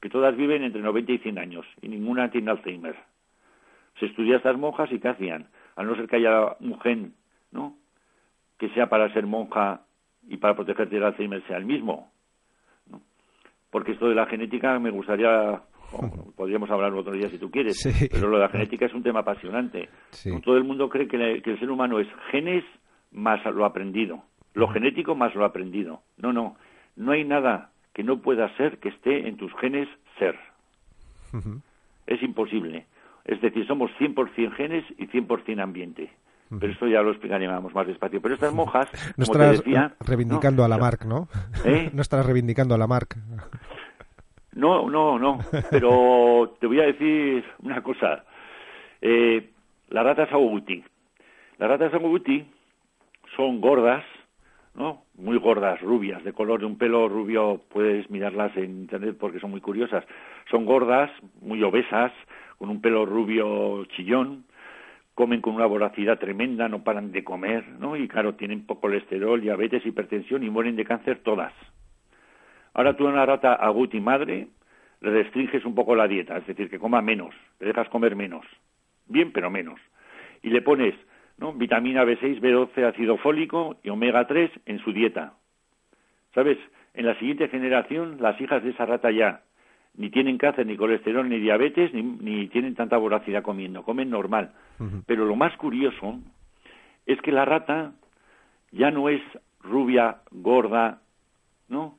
[0.00, 2.96] que todas viven entre 90 y 100 años y ninguna tiene Alzheimer.
[4.00, 5.46] Se estudia a estas monjas y ¿qué hacían?
[5.76, 7.14] A no ser que haya un gen,
[7.52, 7.76] ¿no?
[8.58, 9.82] Que sea para ser monja
[10.28, 12.10] y para protegerte del Alzheimer sea el mismo.
[13.70, 15.60] Porque esto de la genética me gustaría,
[16.36, 19.20] podríamos hablar otro día si tú quieres, pero lo de la genética es un tema
[19.20, 19.88] apasionante.
[20.42, 22.64] Todo el mundo cree que, el ser humano es genes
[23.12, 24.22] más lo aprendido,
[24.54, 26.00] lo genético más lo aprendido.
[26.18, 26.56] No, no,
[26.96, 30.38] no hay nada que no pueda ser que esté en tus genes ser.
[32.06, 32.86] Es imposible.
[33.24, 36.10] Es decir, somos 100% genes y 100% ambiente.
[36.58, 38.20] Pero esto ya lo explicaríamos más despacio.
[38.20, 41.28] Pero estas monjas, no como te decía, reivindicando a la Marc, ¿no?
[41.64, 41.90] ¿Eh?
[41.94, 43.16] No estarás reivindicando a la Marc.
[44.52, 45.38] No, no, no.
[45.70, 48.24] Pero te voy a decir una cosa.
[49.00, 49.50] Eh,
[49.90, 50.82] las ratas agouti.
[51.58, 52.44] Las ratas agouti
[53.36, 54.04] son gordas,
[54.74, 55.04] ¿no?
[55.14, 57.60] Muy gordas, rubias, de color de un pelo rubio.
[57.68, 60.04] Puedes mirarlas en internet porque son muy curiosas.
[60.50, 62.12] Son gordas, muy obesas,
[62.58, 64.44] con un pelo rubio chillón,
[65.20, 67.94] comen con una voracidad tremenda, no paran de comer, ¿no?
[67.94, 71.52] Y claro, tienen colesterol, diabetes, hipertensión y mueren de cáncer todas.
[72.72, 74.48] Ahora tú a una rata aguti madre
[75.02, 78.46] le restringes un poco la dieta, es decir, que coma menos, le dejas comer menos,
[79.08, 79.78] bien pero menos.
[80.42, 80.94] Y le pones
[81.36, 81.52] ¿no?
[81.52, 85.34] vitamina B6, B12, ácido fólico y omega 3 en su dieta.
[86.34, 86.56] ¿Sabes?
[86.94, 89.42] En la siguiente generación, las hijas de esa rata ya
[89.96, 94.52] ni tienen cáncer, ni colesterol, ni diabetes, ni, tienen tanta voracidad comiendo, comen normal.
[95.06, 96.18] Pero lo más curioso
[97.04, 97.92] es que la rata
[98.72, 99.20] ya no es
[99.62, 101.02] rubia, gorda,
[101.68, 101.98] ¿no?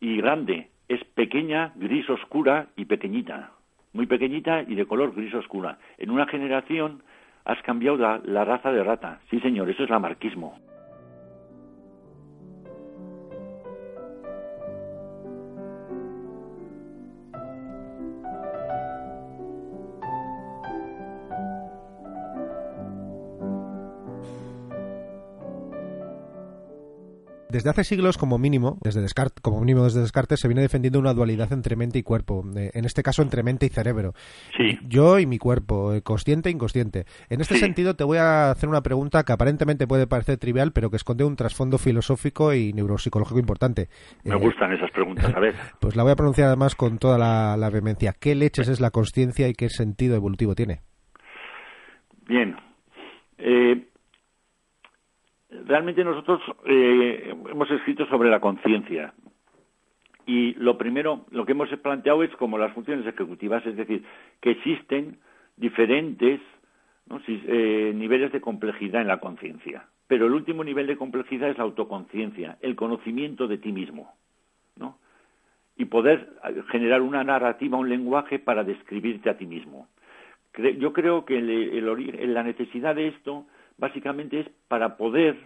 [0.00, 3.52] Y grande, es pequeña, gris oscura y pequeñita,
[3.92, 5.78] muy pequeñita y de color gris oscura.
[5.98, 7.02] En una generación
[7.44, 9.20] has cambiado la, la raza de rata.
[9.28, 10.58] Sí, señor, eso es la marquismo.
[27.50, 31.14] Desde hace siglos, como mínimo, desde Descartes, como mínimo desde Descartes, se viene defendiendo una
[31.14, 32.44] dualidad entre mente y cuerpo.
[32.54, 34.12] Eh, en este caso, entre mente y cerebro.
[34.54, 34.78] Sí.
[34.86, 37.06] Yo y mi cuerpo, eh, consciente e inconsciente.
[37.30, 40.90] En este sentido, te voy a hacer una pregunta que aparentemente puede parecer trivial, pero
[40.90, 43.88] que esconde un trasfondo filosófico y neuropsicológico importante.
[44.24, 45.54] Me eh, gustan esas preguntas, a ver.
[45.80, 48.12] Pues la voy a pronunciar además con toda la, la vehemencia.
[48.12, 50.82] ¿Qué leches es la consciencia y qué sentido evolutivo tiene?
[52.26, 52.56] Bien.
[53.38, 53.86] Eh,
[55.50, 59.14] realmente nosotros eh, hemos escrito sobre la conciencia
[60.26, 64.04] Y lo primero, lo que hemos planteado es como las funciones ejecutivas, es decir,
[64.40, 65.18] que existen
[65.56, 66.40] diferentes
[67.26, 69.88] eh, niveles de complejidad en la conciencia.
[70.06, 74.12] Pero el último nivel de complejidad es la autoconciencia, el conocimiento de ti mismo,
[74.76, 74.98] ¿no?
[75.76, 79.88] Y poder eh, generar una narrativa, un lenguaje para describirte a ti mismo.
[80.78, 83.46] Yo creo que la necesidad de esto
[83.78, 85.36] básicamente es para poder,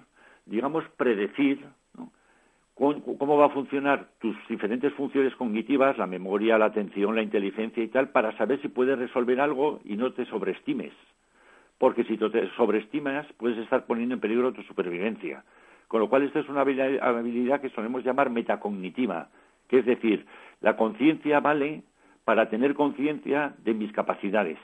[0.47, 1.65] digamos, predecir
[2.75, 7.89] cómo va a funcionar tus diferentes funciones cognitivas, la memoria, la atención, la inteligencia y
[7.89, 10.93] tal, para saber si puedes resolver algo y no te sobreestimes
[11.83, 15.43] porque si te sobreestimas puedes estar poniendo en peligro tu supervivencia.
[15.89, 19.31] Con lo cual esta es una habilidad que solemos llamar metacognitiva,
[19.67, 20.25] que es decir,
[20.61, 21.83] la conciencia vale
[22.25, 24.59] para tener conciencia de mis capacidades.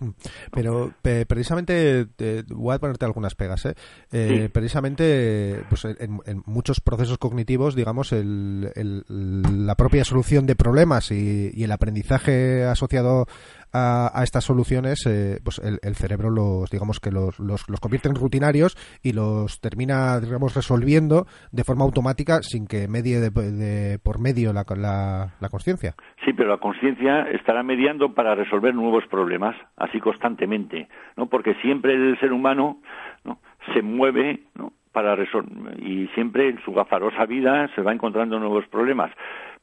[0.52, 0.92] Pero
[1.26, 2.06] precisamente,
[2.48, 3.74] voy a ponerte algunas pegas, ¿eh?
[4.12, 11.64] eh precisamente pues en, muchos procesos cognitivos, digamos, la propia solución de problemas y, y,
[11.64, 13.26] el aprendizaje asociado
[13.72, 18.76] a, estas soluciones, eh, pues el, cerebro los, digamos que los, los, convierte en rutinarios
[19.02, 24.64] y los termina, digamos, resolviendo de forma automática sin que medie de, por medio la,
[24.76, 25.94] la, la conciencia.
[26.24, 31.26] Sí, pero la conciencia estará mediando para resolver nuevos problemas, así constantemente, ¿no?
[31.26, 32.80] Porque siempre el ser humano
[33.24, 33.38] ¿no?
[33.72, 34.72] se mueve, ¿no?
[34.92, 39.12] para resolver, y siempre en su gafarosa vida se va encontrando nuevos problemas.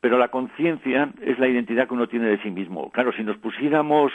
[0.01, 2.91] Pero la conciencia es la identidad que uno tiene de sí mismo.
[2.91, 4.11] Claro, si nos pusiéramos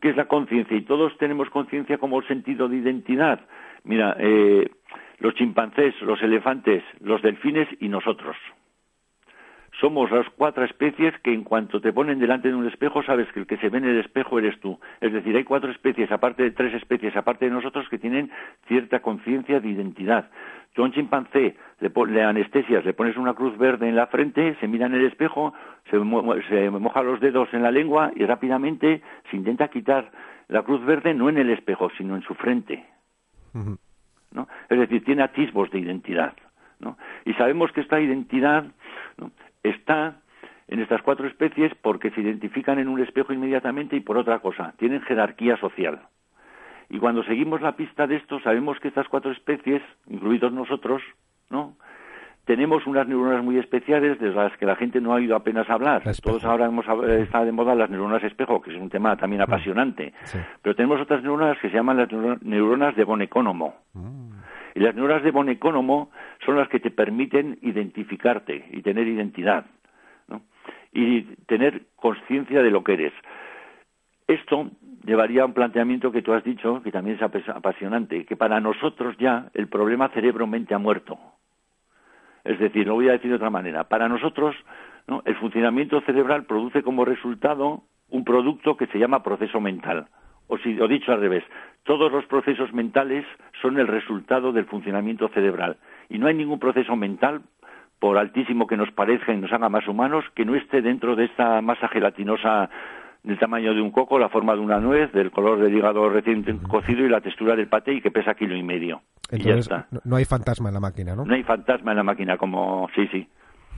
[0.00, 3.40] qué es la conciencia y todos tenemos conciencia como sentido de identidad.
[3.84, 4.70] Mira, eh,
[5.18, 8.36] los chimpancés, los elefantes, los delfines y nosotros.
[9.80, 13.40] Somos las cuatro especies que en cuanto te ponen delante de un espejo sabes que
[13.40, 14.78] el que se ve en el espejo eres tú.
[15.00, 18.30] Es decir, hay cuatro especies, aparte de tres especies, aparte de nosotros, que tienen
[18.66, 20.30] cierta conciencia de identidad.
[20.74, 24.68] Tú a un chimpancé le, anestesias, le pones una cruz verde en la frente, se
[24.68, 25.52] mira en el espejo,
[25.90, 30.10] se, moja los dedos en la lengua y rápidamente se intenta quitar
[30.48, 32.86] la cruz verde no en el espejo, sino en su frente.
[34.32, 34.48] ¿no?
[34.68, 36.34] Es decir, tiene atisbos de identidad.
[36.78, 36.96] ¿no?
[37.24, 38.64] Y sabemos que esta identidad
[39.62, 40.16] está
[40.68, 44.74] en estas cuatro especies porque se identifican en un espejo inmediatamente y por otra cosa,
[44.78, 46.00] tienen jerarquía social.
[46.88, 51.02] Y cuando seguimos la pista de esto, sabemos que estas cuatro especies, incluidos nosotros,
[51.50, 51.76] ¿no?
[52.44, 56.02] Tenemos unas neuronas muy especiales de las que la gente no ha oído apenas hablar.
[56.22, 59.44] Todos ahora hemos está de moda las neuronas espejo, que es un tema también mm.
[59.44, 60.12] apasionante.
[60.60, 62.08] Pero tenemos otras neuronas que se llaman las
[62.42, 63.76] neuronas de Bonecónomo.
[63.94, 64.32] Mm.
[64.74, 66.10] Y las neuronas de Bonecónomo
[66.44, 69.66] son las que te permiten identificarte y tener identidad.
[70.94, 73.12] Y tener conciencia de lo que eres.
[74.26, 74.70] Esto
[75.04, 79.16] llevaría a un planteamiento que tú has dicho, que también es apasionante, que para nosotros
[79.18, 81.18] ya el problema cerebro-mente ha muerto.
[82.44, 84.54] Es decir, lo voy a decir de otra manera, para nosotros
[85.06, 85.22] ¿no?
[85.24, 90.06] el funcionamiento cerebral produce como resultado un producto que se llama proceso mental.
[90.48, 91.44] O, si, o dicho al revés,
[91.84, 93.24] todos los procesos mentales
[93.60, 95.76] son el resultado del funcionamiento cerebral.
[96.08, 97.42] Y no hay ningún proceso mental,
[97.98, 101.26] por altísimo que nos parezca y nos haga más humanos, que no esté dentro de
[101.26, 102.68] esta masa gelatinosa
[103.22, 106.42] del tamaño de un coco, la forma de una nuez, del color del hígado recién
[106.68, 109.02] cocido y la textura del paté y que pesa kilo y medio.
[109.30, 109.86] y ya está.
[110.04, 111.24] No hay fantasma en la máquina, ¿no?
[111.24, 113.28] No hay fantasma en la máquina, como sí, sí.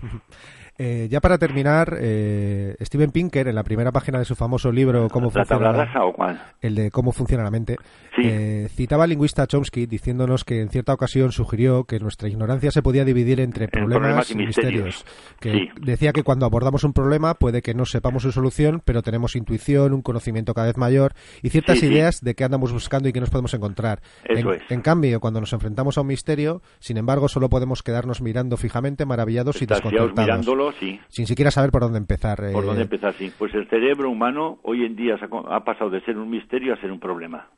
[0.76, 5.08] Eh, ya para terminar, eh, Steven Pinker, en la primera página de su famoso libro
[5.08, 6.42] ¿Cómo ¿La funciona la o cuál?
[6.60, 7.76] El de Cómo funciona la mente,
[8.20, 12.82] eh, citaba al lingüista Chomsky diciéndonos que en cierta ocasión sugirió que nuestra ignorancia se
[12.82, 15.04] podía dividir entre problemas, y misterios.
[15.38, 19.36] Que decía que cuando abordamos un problema puede que no sepamos su solución, pero tenemos
[19.36, 21.12] intuición, un conocimiento cada vez mayor
[21.42, 24.00] y ciertas ideas de qué andamos buscando y qué nos podemos encontrar.
[24.24, 29.06] En, cambio, cuando nos enfrentamos a un misterio, sin embargo, solo podemos quedarnos mirando fijamente,
[29.06, 32.38] maravillados y desconcertados sin siquiera saber por dónde empezar.
[32.52, 32.84] Por dónde eh.
[32.84, 33.32] empezar, sí.
[33.38, 35.16] Pues el cerebro humano hoy en día
[35.48, 37.48] ha pasado de ser un misterio a ser un problema.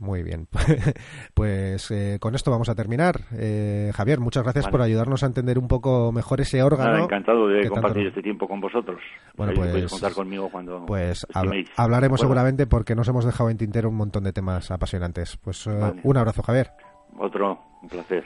[0.00, 0.48] Muy bien.
[1.34, 3.16] pues eh, con esto vamos a terminar.
[3.38, 7.04] Eh, Javier, muchas gracias por ayudarnos a entender un poco mejor ese órgano.
[7.04, 9.00] encantado de compartir este tiempo con vosotros.
[9.36, 11.26] Bueno, pues, contar conmigo cuando pues
[11.76, 15.36] hablaremos seguramente porque nos hemos dejado en tintero un montón de temas apasionantes.
[15.36, 16.70] Pues un abrazo, Javier.
[17.18, 18.24] Otro, un placer.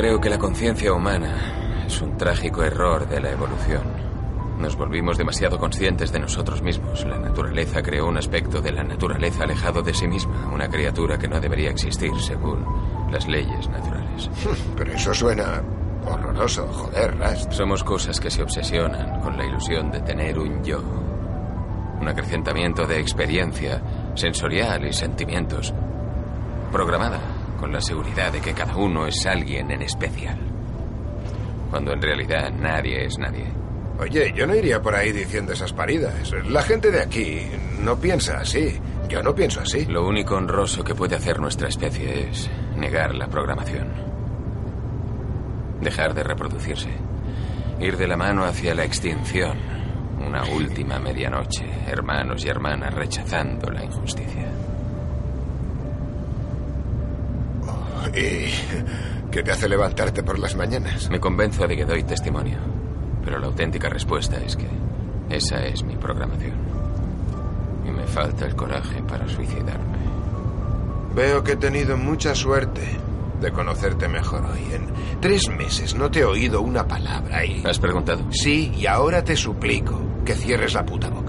[0.00, 3.82] Creo que la conciencia humana Es un trágico error de la evolución.
[4.58, 7.04] Nos volvimos demasiado conscientes de nosotros mismos.
[7.04, 11.28] La naturaleza creó un aspecto de la naturaleza alejado de sí misma, una criatura que
[11.28, 12.64] no debería existir según
[13.12, 14.30] las leyes naturales.
[14.74, 15.62] Pero eso suena
[16.06, 17.52] horroroso, joder, Rast.
[17.52, 20.80] Somos cosas que se obsesionan con la ilusión de tener un yo.
[22.00, 23.82] Un acrecentamiento de experiencia
[24.14, 25.74] sensorial y sentimientos.
[26.72, 27.20] Programada
[27.60, 30.38] con la seguridad de que cada uno es alguien en especial.
[31.70, 33.44] Cuando en realidad nadie es nadie.
[33.98, 36.32] Oye, yo no iría por ahí diciendo esas paridas.
[36.48, 37.42] La gente de aquí
[37.80, 38.80] no piensa así.
[39.10, 39.84] Yo no pienso así.
[39.84, 43.92] Lo único honroso que puede hacer nuestra especie es negar la programación.
[45.82, 46.90] Dejar de reproducirse.
[47.78, 49.58] Ir de la mano hacia la extinción.
[50.26, 54.59] Una última medianoche, hermanos y hermanas rechazando la injusticia.
[58.14, 58.50] ¿Y
[59.30, 61.08] qué te hace levantarte por las mañanas?
[61.10, 62.58] Me convenzo de que doy testimonio.
[63.24, 64.68] Pero la auténtica respuesta es que
[65.28, 66.56] esa es mi programación.
[67.86, 69.98] Y me falta el coraje para suicidarme.
[71.14, 72.82] Veo que he tenido mucha suerte
[73.40, 74.74] de conocerte mejor hoy.
[74.74, 74.88] En
[75.20, 77.62] tres meses no te he oído una palabra y...
[77.64, 78.22] ¿Has preguntado?
[78.30, 81.19] Sí, y ahora te suplico que cierres la puta boca.